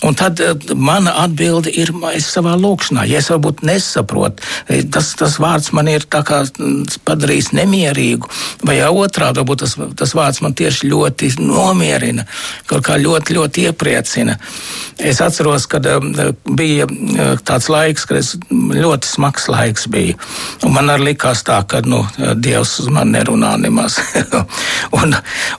Un 0.01 0.15
tad 0.17 0.39
mana 0.73 1.13
atbilde 1.21 1.69
ir 1.77 1.91
savā 2.25 2.55
lūkšanā. 2.57 3.03
Ja 3.09 3.19
es 3.21 3.29
varbūt 3.29 3.61
nesaprotu, 3.67 4.41
tas, 4.93 5.11
tas 5.19 5.37
vārds 5.41 5.69
man 5.77 5.91
ir 5.91 6.07
padarījis 7.07 7.51
nemierīgu, 7.57 8.29
vai 8.67 8.79
otrādi, 8.87 9.41
varbūt 9.41 9.63
tas, 9.63 9.75
tas 9.99 10.15
vārds 10.17 10.41
man 10.43 10.55
tieši 10.57 10.89
ļoti 10.91 11.31
nomierina, 11.41 12.25
kaut 12.69 12.85
kā 12.87 12.97
ļoti, 13.01 13.37
ļoti 13.37 13.67
iepriecina. 13.69 14.37
Es 15.01 15.21
atceros, 15.23 15.65
kad 15.69 15.87
uh, 15.89 16.01
bija 16.45 16.87
uh, 16.87 17.35
tāds 17.47 17.69
laiks, 17.71 18.05
kad 18.09 18.21
es 18.21 18.33
ļoti 18.51 19.09
smags 19.09 19.47
laiks 19.51 19.87
bija. 19.91 20.17
Un 20.65 20.75
man 20.75 20.91
arī 20.93 21.11
likās 21.11 21.43
tā, 21.47 21.61
ka 21.67 21.81
nu, 21.85 22.03
Dievs 22.37 22.77
uz 22.83 22.89
mani 22.93 23.15
nerunā 23.15 23.55
nemaz. 23.61 23.97
un, 24.99 25.15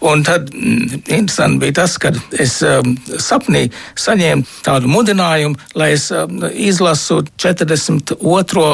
un 0.09 0.25
tad 0.27 0.51
mm, 0.55 1.03
interesanti 1.07 1.63
bija 1.65 1.79
tas, 1.83 1.97
kad 2.03 2.19
es 2.41 2.59
um, 2.67 2.95
sapnī 3.19 3.67
saņēmu 3.99 4.47
tādu 4.67 4.91
mudinājumu, 4.93 5.59
lai 5.79 5.93
es 5.97 6.09
um, 6.15 6.43
izlasu 6.53 7.23
42. 7.43 8.67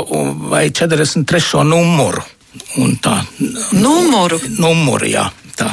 vai 0.52 0.68
43. 0.70 1.64
numuru. 1.64 1.88
Un 2.83 2.96
tā, 3.03 3.16
numuru? 3.72 4.40
Numuru, 4.59 5.07
jā. 5.09 5.29
Tā, 5.59 5.68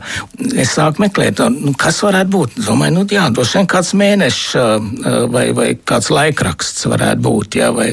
es 0.62 0.72
sāku 0.76 1.04
meklēt, 1.04 1.42
nu, 1.52 1.74
kas 1.78 2.00
varētu 2.04 2.32
būt. 2.32 2.58
Domāju, 2.64 2.96
nu, 2.96 3.06
jā, 3.12 3.28
droši 3.34 3.60
vien 3.60 3.70
kāds 3.70 3.94
mēnešs 3.98 4.44
vai, 5.34 5.46
vai 5.56 5.70
kāds 5.76 6.10
laikraksts 6.14 6.88
varētu 6.88 7.24
būt, 7.28 7.60
jā, 7.60 7.70
vai 7.76 7.92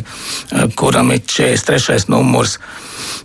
kuram 0.80 1.12
ir 1.15 1.24
43. 1.28 2.08
numurs 2.13 2.60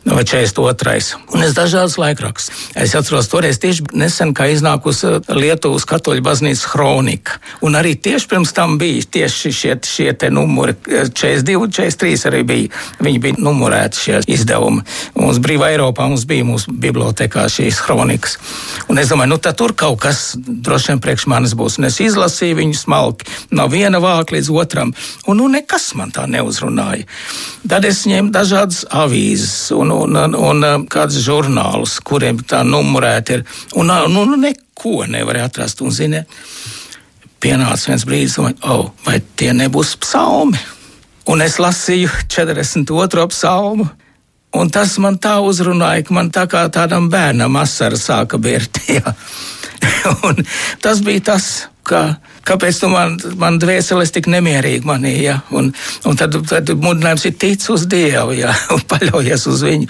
vai 0.05 0.25
42. 0.25 1.17
Un 1.35 1.45
es 1.45 1.55
dažādas 1.55 1.97
laikrakstus. 2.01 2.55
Es 2.75 2.95
atceros, 2.97 3.29
toreiz 3.31 3.59
tieši 3.61 3.85
nesen, 3.97 4.33
kā 4.37 4.49
iznākusi 4.51 5.21
Lietuvas 5.37 5.85
katoļu 5.89 6.25
baznīcas 6.25 6.65
kronika. 6.73 7.39
Un 7.67 7.77
arī 7.79 7.95
tieši 8.01 8.29
pirms 8.31 8.55
tam 8.57 8.79
bija 8.81 9.05
tieši 9.19 9.53
šie, 9.53 9.77
šie 9.85 10.09
te 10.19 10.31
numuri, 10.33 10.75
42, 10.89 11.69
43 11.77 12.27
arī 12.31 12.43
bija. 12.49 12.83
Viņi 13.01 13.23
bija 13.23 13.41
numurēti 13.45 14.05
šie 14.05 14.23
izdevumi. 14.37 14.85
Mums 15.21 15.41
brīvā 15.43 15.73
Eiropā 15.75 16.09
mums 16.09 16.27
bija 16.29 16.49
mūsu 16.49 16.73
bibliotekā 16.73 17.47
šīs 17.53 17.83
kronikas. 17.85 18.00
Un 18.91 18.99
es 18.99 19.11
domāju, 19.11 19.33
nu 19.35 19.39
tur 19.39 19.75
kaut 19.77 20.01
kas 20.03 20.35
droši 20.39 20.93
vien 20.93 21.03
priekš 21.05 21.27
manis 21.31 21.55
būs. 21.59 21.79
Un 21.79 21.89
es 21.91 22.01
izlasīju 22.03 22.59
viņu 22.61 22.79
smalki 22.79 23.29
no 23.57 23.67
viena 23.73 24.01
vāka 24.03 24.37
līdz 24.37 24.51
otram. 24.55 24.95
Un 25.27 25.41
nu 25.41 25.49
nekas 25.53 25.91
man 25.99 26.13
tā 26.15 26.27
neuzrunāja. 26.31 27.07
Tad 27.69 27.87
es 27.89 28.03
ņēmu 28.09 28.33
dažādas 28.35 28.83
avīzes 28.91 29.71
un, 29.77 29.93
un, 29.95 30.17
un, 30.25 30.37
un 30.39 30.67
um, 30.67 30.89
kādus 30.91 31.23
žurnālus, 31.27 31.99
kuriem 32.05 32.43
tā 32.43 32.63
numurēta 32.67 33.39
ir. 33.39 33.47
Un 33.77 33.93
uh, 33.93 34.09
nu, 34.11 34.27
nu, 34.29 34.41
neko 34.41 35.05
nevar 35.11 35.43
atrast. 35.45 35.83
Un, 35.85 35.95
zini, 35.95 36.25
pienāca 37.41 37.93
viens 37.93 38.05
brīdis, 38.09 38.39
un, 38.43 38.57
oh, 38.69 38.91
vai 39.07 39.21
tie 39.37 39.53
nebūs 39.57 39.97
psalmi? 40.03 40.61
Un 41.31 41.45
es 41.45 41.61
lasīju 41.63 42.09
42. 42.33 43.27
psalmu. 43.31 43.87
Un 44.59 44.71
tas 44.75 44.97
man 44.99 45.19
tā 45.23 45.37
uzrunāja, 45.47 46.03
ka 46.07 46.15
man 46.17 46.31
tā 46.35 46.47
kā 46.51 46.65
tādam 46.75 47.07
bērnam 47.11 47.55
asara 47.61 47.99
sāka 47.99 48.39
bērt. 48.43 48.81
tas 50.83 51.03
bija 51.07 51.23
tas, 51.31 51.47
ka 51.87 52.17
kāpēc 52.47 52.81
tu 52.83 52.91
man, 52.93 53.17
man 53.41 53.59
dvēseles 53.61 54.13
tik 54.15 54.29
nemierīgi 54.31 54.87
manī, 54.89 55.15
ja? 55.25 55.41
un, 55.57 55.71
un 56.09 56.19
tad, 56.19 56.37
tad 56.49 56.71
mudinājums 56.81 57.27
ir 57.29 57.37
tic 57.41 57.65
uz 57.73 57.87
Dievu, 57.91 58.35
ja? 58.39 58.55
un 58.75 58.83
paļaujies 58.91 59.47
uz 59.51 59.65
viņu. 59.67 59.89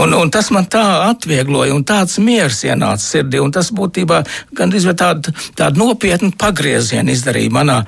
Un, 0.00 0.14
un 0.16 0.32
tas 0.32 0.50
man 0.54 0.68
tā 0.70 0.84
atviegloja, 1.10 1.74
un 1.76 1.84
tāds 1.86 2.18
miers 2.22 2.62
ienāca 2.66 3.04
sirdī, 3.04 3.40
un 3.42 3.52
tas 3.54 3.70
būtībā 3.74 4.22
gandrīz 4.56 4.88
tādu, 4.98 5.34
tādu 5.58 5.82
nopietnu 5.82 6.32
pagriezienu 6.40 7.12
izdarīja 7.14 7.54
manā 7.54 7.80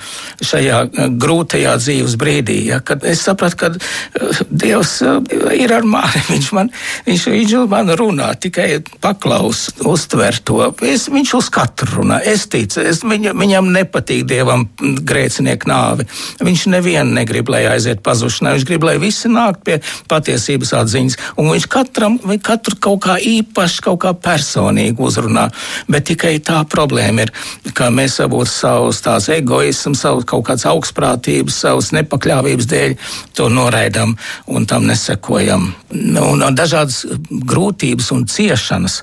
šajā 0.42 0.82
eh, 0.86 1.10
grūtajā 1.22 1.76
dzīves 1.80 2.16
brīdī, 2.20 2.58
ja? 2.70 2.80
kad 2.84 3.04
es 3.08 3.24
sapratu, 3.26 3.58
ka 3.62 3.72
eh, 3.72 4.42
Dievs 4.48 4.98
eh, 5.06 5.36
ir 5.62 5.74
ar 5.74 5.86
mani, 5.88 6.24
viņš 6.32 6.50
man, 6.56 6.72
viņš, 7.08 7.26
viņš 7.36 7.56
man 7.72 7.94
runā, 7.98 8.32
tikai 8.42 8.68
paklaus, 9.02 9.68
uztver 9.88 10.38
to. 10.44 10.60
Es, 10.86 11.08
viņš 11.12 11.34
uz 11.38 11.50
katru 11.52 12.02
runā, 12.02 12.20
es 12.28 12.46
ticu, 12.52 12.82
es, 12.84 13.02
viņa, 13.06 13.34
viņam 13.38 13.72
nepatīk 13.74 14.11
Dievam 14.28 14.66
grēcinieku 14.78 15.68
nāvi. 15.70 16.06
Viņš 16.42 16.66
nevienu 16.72 17.16
negrib, 17.16 17.50
lai 17.52 17.64
aiziet 17.70 18.02
pazušanā. 18.04 18.54
Viņš 18.56 18.66
grib, 18.68 18.86
lai 18.86 18.96
visi 19.02 19.30
nāk 19.32 19.62
pie 19.66 19.78
patiesības 20.10 20.74
atziņas. 20.82 21.18
Un 21.40 21.50
viņš 21.52 21.66
katram, 21.72 22.18
katru 22.44 22.78
kaut 22.82 23.02
kā 23.06 23.18
īpaši, 23.18 23.82
kaut 23.88 24.02
kā 24.04 24.14
personīgi 24.14 25.00
uzrunā. 25.02 25.48
Bet 25.90 26.08
tikai 26.10 26.36
tā 26.44 26.62
problēma 26.68 27.26
ir, 27.26 27.34
ka 27.76 27.90
mēs 27.94 28.20
varbūt 28.22 28.52
savus 28.52 29.02
tās 29.04 29.28
egoismu, 29.32 29.96
savus 29.98 30.28
kaut 30.28 30.46
kādas 30.48 30.68
augstprātības, 30.70 31.60
savus 31.64 31.92
nepakļāvības 31.96 32.70
dēļ 32.72 32.96
to 33.38 33.48
noraidam 33.52 34.16
un 34.46 34.66
tam 34.68 34.88
nesekojam. 34.90 35.70
Un, 35.92 36.42
un 36.42 36.56
dažādas 36.56 37.04
grūtības 37.30 38.12
un 38.14 38.26
ciešanas 38.30 39.02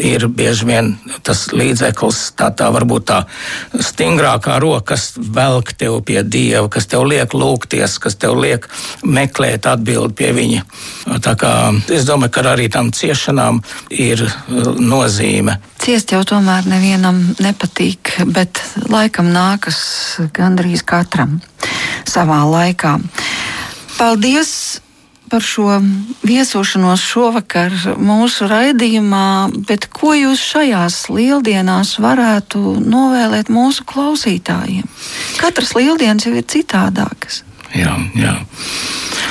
ir 0.00 0.26
bieži 0.28 0.66
vien 0.68 0.90
tas 1.26 1.48
līdzeklis, 1.52 2.20
tā, 2.38 2.48
tā 2.56 2.70
varbūt 2.72 3.06
tā 3.10 3.18
stingrākā 3.76 4.56
roka, 4.62 4.94
kas 4.94 5.12
velk 5.16 5.74
tev 5.78 6.00
pie 6.06 6.22
Dieva, 6.24 6.68
kas 6.72 6.88
tev 6.90 7.04
liek 7.08 7.34
lūgties, 7.36 7.98
kas 8.00 8.16
tev 8.20 8.38
liek 8.40 8.66
meklēt 9.04 9.68
atbildi 9.68 10.16
pie 10.16 10.32
viņa. 10.36 10.64
Tā 11.24 11.36
kā 11.40 11.52
es 11.92 12.08
domāju, 12.08 12.34
ka 12.34 12.46
arī 12.54 12.70
tam 12.72 12.90
ciešanām 12.94 13.60
ir 13.90 14.24
uh, 14.24 14.72
nozīme. 14.80 15.58
Ciest 15.80 16.12
jau 16.12 16.22
tomēr 16.28 16.68
nevienam 16.68 17.22
nepatīk, 17.40 18.16
bet 18.32 18.62
laikam 18.88 19.30
nākas 19.32 19.80
gandrīz 20.36 20.84
katram 20.84 21.40
savā 22.08 22.42
laikā. 22.48 22.98
Paldies! 23.98 24.80
Par 25.30 25.44
šo 25.44 25.78
viesošanos 26.26 27.02
šovakar 27.06 27.74
mūsu 28.00 28.48
raidījumā, 28.50 29.26
bet 29.68 29.86
ko 29.94 30.12
jūs 30.18 30.42
šajās 30.52 31.04
lieldienās 31.12 31.96
varētu 32.02 32.80
novēlēt 32.82 33.52
mūsu 33.52 33.86
klausītājiem? 33.88 34.88
Katras 35.40 35.74
lieldienas 35.78 36.26
jau 36.26 36.34
ir 36.34 36.46
citādākas. 36.50 37.44
Jā, 37.76 37.94
jā. 38.18 38.34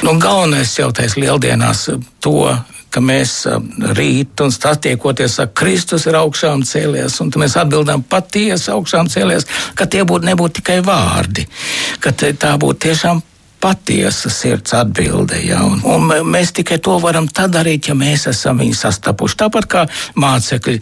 Nu, 0.06 0.16
galvenais 0.16 0.72
jau 0.80 0.92
tais 0.96 1.18
lieldienās 1.20 1.90
to, 2.24 2.48
ka 2.90 3.02
mēs 3.04 3.44
rīt 3.98 4.42
un 4.42 4.54
satiekoties 4.54 5.38
ar 5.44 5.52
Kristus 5.58 6.08
ir 6.10 6.18
augšām 6.20 6.64
cēlies, 6.66 7.20
un 7.22 7.32
mēs 7.42 7.58
atbildām 7.60 8.04
patiesi 8.10 8.72
augšām 8.74 9.12
cēlies, 9.12 9.46
ka 9.76 9.86
tie 9.86 10.06
būtu 10.08 10.32
nebūtu 10.32 10.62
tikai 10.62 10.80
vārdi, 10.86 11.46
ka 12.02 12.16
tā 12.16 12.56
būtu 12.62 12.88
tiešām 12.88 13.22
patiesa 13.60 14.30
sirds 14.30 14.74
atbilde. 14.74 15.40
Ja? 15.44 15.62
Un, 15.66 15.82
un 15.84 16.32
mēs 16.32 16.54
tikai 16.56 16.80
to 16.84 16.98
varam 17.04 17.28
darīt, 17.30 17.90
ja 17.90 17.96
mēs 17.98 18.28
esam 18.32 18.60
viņu 18.62 18.78
sastapuši. 18.78 19.38
Tāpat 19.44 19.68
kā 19.70 19.86
mācekļi 20.20 20.80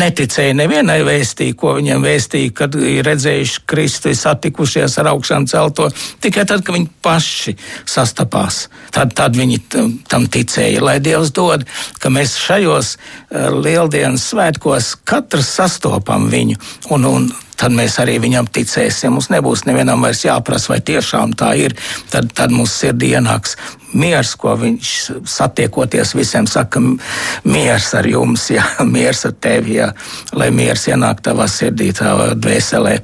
neticēja 0.00 0.54
nevienai 0.56 1.00
vēstī, 1.06 1.50
ko 1.58 1.74
viņiem 1.76 2.04
vēstīja, 2.04 2.52
kad 2.56 2.76
redzējuši 2.76 3.64
Kristu, 3.66 4.14
satikušies 4.16 4.98
ar 5.02 5.12
augšām 5.12 5.48
celto. 5.50 5.88
Tikai 6.22 6.46
tad, 6.48 6.64
kad 6.66 6.76
viņi 6.76 6.90
paši 7.02 7.56
sastapās, 7.88 8.66
tad, 8.94 9.14
tad 9.18 9.36
viņi 9.38 9.60
tam 10.08 10.28
ticēja. 10.30 10.84
Lai 10.84 10.98
Dievs 11.02 11.32
dod, 11.36 11.66
ka 12.00 12.12
mēs 12.12 12.36
šajos 12.40 12.94
uh, 12.96 13.50
lieldienas 13.56 14.30
svētkos 14.32 14.94
katrs 15.06 15.50
sastopam 15.58 16.30
viņu 16.32 16.58
un, 16.94 17.10
un 17.10 17.28
tad 17.56 17.74
mēs 17.76 17.98
arī 18.02 18.18
viņam 18.22 18.48
ticēsim. 18.52 19.14
Mums 19.16 19.30
nebūs 19.32 19.64
nevienam 19.68 20.04
vairs 20.04 20.24
jāprasa, 20.26 20.74
vai 20.74 20.80
tiešām 20.84 21.34
tā 21.38 21.54
ir. 21.60 21.76
Tad, 22.12 22.30
tad 22.36 22.54
mums 22.54 22.74
sirdī 22.80 23.14
ienāks 23.16 23.56
miers, 23.96 24.34
ko 24.38 24.54
viņš 24.60 24.90
satiekoties 25.28 26.14
visiem 26.16 26.46
saka, 26.50 26.82
miers 27.48 27.88
ar 27.96 28.08
jums, 28.08 28.48
jā, 28.52 28.64
miers 28.96 29.24
ar 29.28 29.34
tevi, 29.40 29.78
jā, 29.80 29.90
lai 30.36 30.50
miers 30.54 30.86
ienāk 30.90 31.22
tavā 31.24 31.48
sirdī, 31.50 31.92
tavā 31.96 32.32
dvēselē 32.36 32.98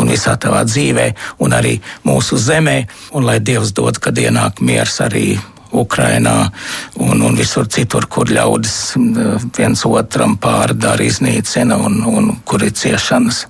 un 0.00 0.10
visā 0.12 0.36
tavā 0.40 0.64
dzīvē 0.68 1.10
un 1.44 1.54
arī 1.56 1.76
mūsu 2.08 2.40
zemē, 2.40 2.80
un 3.18 3.28
lai 3.28 3.38
Dievs 3.44 3.72
dod, 3.76 4.00
kad 4.02 4.18
ienāk 4.18 4.62
miers 4.64 5.00
arī 5.04 5.38
Ukrainā 5.72 6.48
un, 6.96 7.20
un 7.22 7.36
visur 7.36 7.68
citur, 7.68 8.06
kur 8.08 8.30
ļaudis 8.32 8.96
viens 9.56 9.84
otram 9.84 10.38
pārdara, 10.40 11.04
iznīcina 11.04 11.76
un, 11.76 12.00
un 12.08 12.34
kur 12.48 12.64
ir 12.64 12.72
ciešanas. 12.72 13.44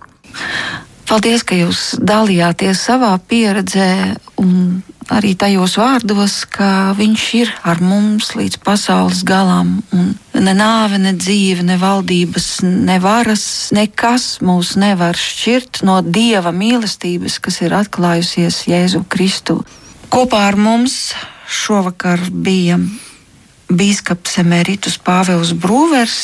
Paldies, 1.08 1.40
ka 1.40 1.56
jūs 1.56 1.94
dalījāties 2.04 2.82
savā 2.84 3.14
pieredzē 3.30 3.88
un 4.42 4.82
arī 5.08 5.32
tajos 5.40 5.78
vārdos, 5.80 6.42
ka 6.52 6.92
viņš 6.98 7.22
ir 7.38 7.52
ar 7.64 7.80
mums 7.80 8.34
līdz 8.36 8.58
pasaules 8.60 9.22
galam. 9.24 9.78
Ne 10.36 10.54
nāve, 10.56 11.00
ne 11.00 11.14
dzīve, 11.16 11.64
ne 11.64 11.78
valdības, 11.80 12.48
ne 12.62 12.98
varas, 13.00 13.46
nekas 13.72 14.38
mūs 14.44 14.76
nevar 14.76 15.16
šķirt 15.16 15.82
no 15.88 16.02
dieva 16.04 16.52
mīlestības, 16.52 17.40
kas 17.40 17.62
ir 17.64 17.76
atklājusies 17.78 18.66
Jēzu 18.68 19.06
Kristu. 19.08 19.62
Kopā 20.12 20.44
ar 20.50 20.60
mums 20.60 21.14
šovakar 21.48 22.28
bija 22.28 22.76
Bīskaps 23.68 24.38
Emeritus 24.44 25.00
Pāvils 25.00 25.56
Brūvers 25.56 26.20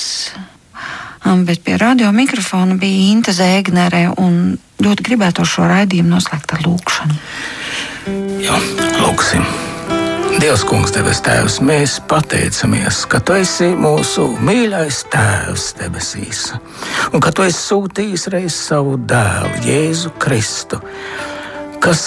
bet 1.45 1.62
pie 1.64 1.77
radio 1.81 2.12
mikrofona 2.12 2.77
bija 2.81 3.11
Inte 3.12 3.33
Zēgnere 3.33 4.07
un 4.20 4.57
ļoti 4.85 5.07
gribētu 5.07 5.47
šo 5.49 5.68
raidījumu 5.70 6.14
noslēgt 6.16 6.57
ar 6.57 6.64
lūkšanu. 6.66 7.20
Jā, 8.45 8.59
lūksim! 9.01 9.47
Dievs, 10.35 10.64
Kungs, 10.66 10.91
Tevis 10.91 11.20
Tēvs, 11.22 11.61
mēs 11.62 12.01
pateicamies, 12.11 13.05
ka 13.07 13.20
Tu 13.22 13.37
esi 13.45 13.68
mūsu 13.79 14.27
mīļais 14.43 15.05
Tēvs 15.12 15.68
debesīs, 15.79 16.41
un 17.14 17.22
ka 17.22 17.31
Tu 17.31 17.47
esi 17.47 17.61
sūtījis 17.61 18.27
reiz 18.35 18.57
savu 18.57 18.97
dēlu, 18.99 19.53
Jēzu 19.62 20.11
Kristu, 20.18 20.81
kas 21.85 22.03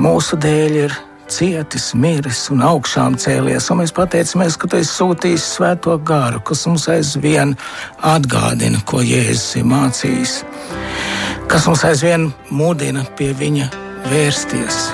mūsu 0.00 0.40
dēļ 0.40 0.78
ir 0.86 0.96
cietis, 1.32 1.90
miris 1.94 2.46
un 2.54 2.62
augšām 2.66 3.16
cēlies. 3.20 3.70
Un 3.72 3.80
mēs 3.82 3.94
pateicamies, 3.96 4.58
ka 4.58 4.68
tu 4.70 4.78
esi 4.80 4.92
sūtījis 4.92 5.48
svēto 5.56 5.96
garu, 6.06 6.40
kas 6.46 6.66
mums 6.68 6.86
aizvien 6.92 7.56
atgādina, 8.04 8.82
ko 8.88 9.02
Jēzus 9.04 9.58
ir 9.60 9.66
mācījis, 9.70 10.36
kas 11.50 11.66
mums 11.70 11.84
aizvien 11.88 12.30
mudina 12.50 13.04
pie 13.18 13.32
viņa 13.36 13.68
vērsties. 14.10 14.86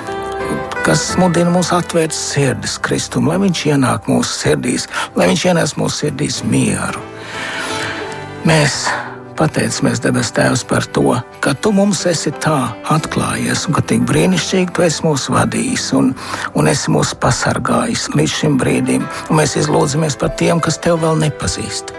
Kas 0.82 1.12
mudina 1.14 1.52
mūs 1.54 1.70
atvērt 1.70 2.14
sirdis 2.16 2.74
Kristum, 2.82 3.28
lai 3.30 3.38
Viņš 3.38 3.60
ienāk 3.70 4.08
mūsu 4.10 4.34
sirdīs, 4.40 4.88
lai 5.14 5.28
Viņš 5.30 5.44
ienes 5.52 5.76
mūsu 5.78 6.08
sirdīs 6.08 6.40
mieru. 6.42 7.04
Mēs 8.42 8.88
pateicamies, 9.43 10.01
debes 10.03 10.30
Tēvs, 10.34 10.62
par 10.68 10.86
to, 10.95 11.16
ka 11.43 11.55
Tu 11.59 11.72
mums 11.74 12.05
esi 12.07 12.30
tā 12.43 12.72
atklājies 12.95 13.66
un 13.66 13.76
ka 13.76 13.82
tik 13.90 14.05
brīnišķīgi 14.07 14.74
Tu 14.76 14.84
esi 14.86 15.07
mūs 15.07 15.26
vadījis 15.32 15.88
un, 15.99 16.12
un 16.59 16.70
esi 16.70 16.93
mūs 16.95 17.14
pasargājis 17.22 18.09
līdz 18.14 18.36
šim 18.38 18.59
brīdim. 18.61 19.07
Un 19.30 19.40
mēs 19.40 19.57
izlūdzamies 19.59 20.18
par 20.20 20.34
tiem, 20.38 20.62
kas 20.62 20.78
Tev 20.82 21.01
vēl 21.03 21.18
nepazīst. 21.24 21.90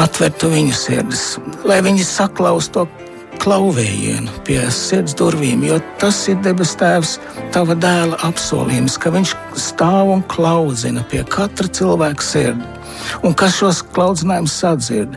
Atver 0.00 0.34
Tu 0.40 0.50
viņu 0.50 0.74
sirdis, 0.74 1.24
lai 1.66 1.78
viņi 1.86 2.06
saklaus 2.06 2.70
to 2.74 2.86
klauvējienu 3.40 4.42
pie 4.44 4.58
sirds 4.74 5.14
durvīm, 5.16 5.62
jo 5.64 5.78
tas 6.02 6.18
ir 6.32 6.42
debes 6.44 6.74
Tēvs, 6.80 7.18
Tava 7.54 7.78
dēla 7.78 8.18
apsolījums, 8.26 8.98
ka 8.98 9.14
Viņš 9.14 9.36
stāv 9.70 10.12
un 10.16 10.26
klaudzina 10.30 11.06
pie 11.10 11.22
katra 11.30 11.70
cilvēka 11.78 12.26
sirdi 12.26 12.76
un 13.24 13.34
kas 13.36 13.56
šos 13.58 13.82
klaudzinājumus 13.94 14.56
sadzird 14.62 15.16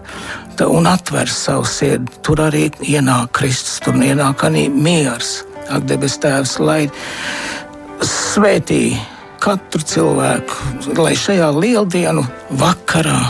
un 0.61 0.87
atver 0.87 1.29
savu 1.29 1.65
sirdi, 1.65 2.11
tur 2.21 2.41
arī 2.45 2.67
ienāk 2.85 3.31
Kristus, 3.37 3.79
tur 3.83 3.97
ienāk 3.97 4.45
arī 4.45 4.67
miers. 4.69 5.41
Ak, 5.71 5.85
debes 5.87 6.17
Tēvs, 6.21 6.57
lai 6.59 6.89
svētī 8.03 8.97
katru 9.43 9.83
cilvēku, 9.83 10.99
lai 10.99 11.15
šajā 11.17 11.49
lieldienu 11.55 12.25
vakarā 12.59 13.21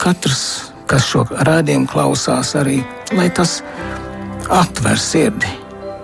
katrs, 0.00 0.72
kas 0.90 1.06
šo 1.10 1.26
rādījumu 1.48 1.88
klausās, 1.90 2.54
arī 2.58 2.80
lai 3.16 3.28
tas 3.30 3.60
atver 4.52 4.98
sirdi 5.00 5.52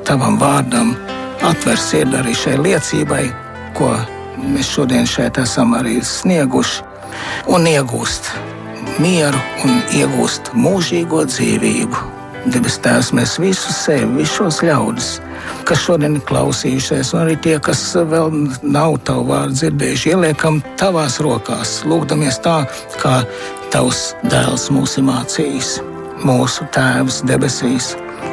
tavam 0.07 0.39
vārdam, 0.41 0.95
atver 1.47 1.81
sirdi 1.81 2.19
arī 2.21 2.37
šai 2.37 2.57
liecībai, 2.61 3.27
ko 3.79 3.95
mēs 4.43 4.73
šodien 4.77 5.07
šeit 5.09 5.39
esam 5.43 5.77
arī 5.79 6.01
snieguši 6.05 6.91
un 7.53 7.69
iegūst 7.69 8.52
mieru 9.01 9.39
un 9.65 9.79
iegūst 9.97 10.53
mūžīgo 10.59 11.23
dzīvību. 11.31 12.09
Debes 12.53 12.81
Tēvs, 12.83 13.13
mēs 13.15 13.37
visus 13.39 13.77
sevi, 13.85 14.09
visus 14.19 14.35
šos 14.35 14.59
ļaudis, 14.67 15.11
kas 15.69 15.85
šodien 15.85 16.19
ir 16.19 16.25
klausījušies, 16.27 17.13
un 17.15 17.23
arī 17.23 17.37
tie, 17.45 17.55
kas 17.63 17.85
vēl 17.95 18.33
nav 18.67 18.99
tavu 19.07 19.29
vārdu 19.31 19.61
dzirdējuši, 19.61 20.13
ieliekam 20.17 20.59
tavās 20.81 21.21
rokās, 21.23 21.79
lūgdamies 21.87 22.43
tā, 22.43 22.65
kā 22.99 23.21
tavs 23.71 24.09
dēls 24.27 24.69
mūs 24.75 24.99
ir 24.99 25.07
mācījis, 25.07 25.77
mūsu 26.27 26.67
Tēvs 26.75 27.23
debesīs 27.31 27.93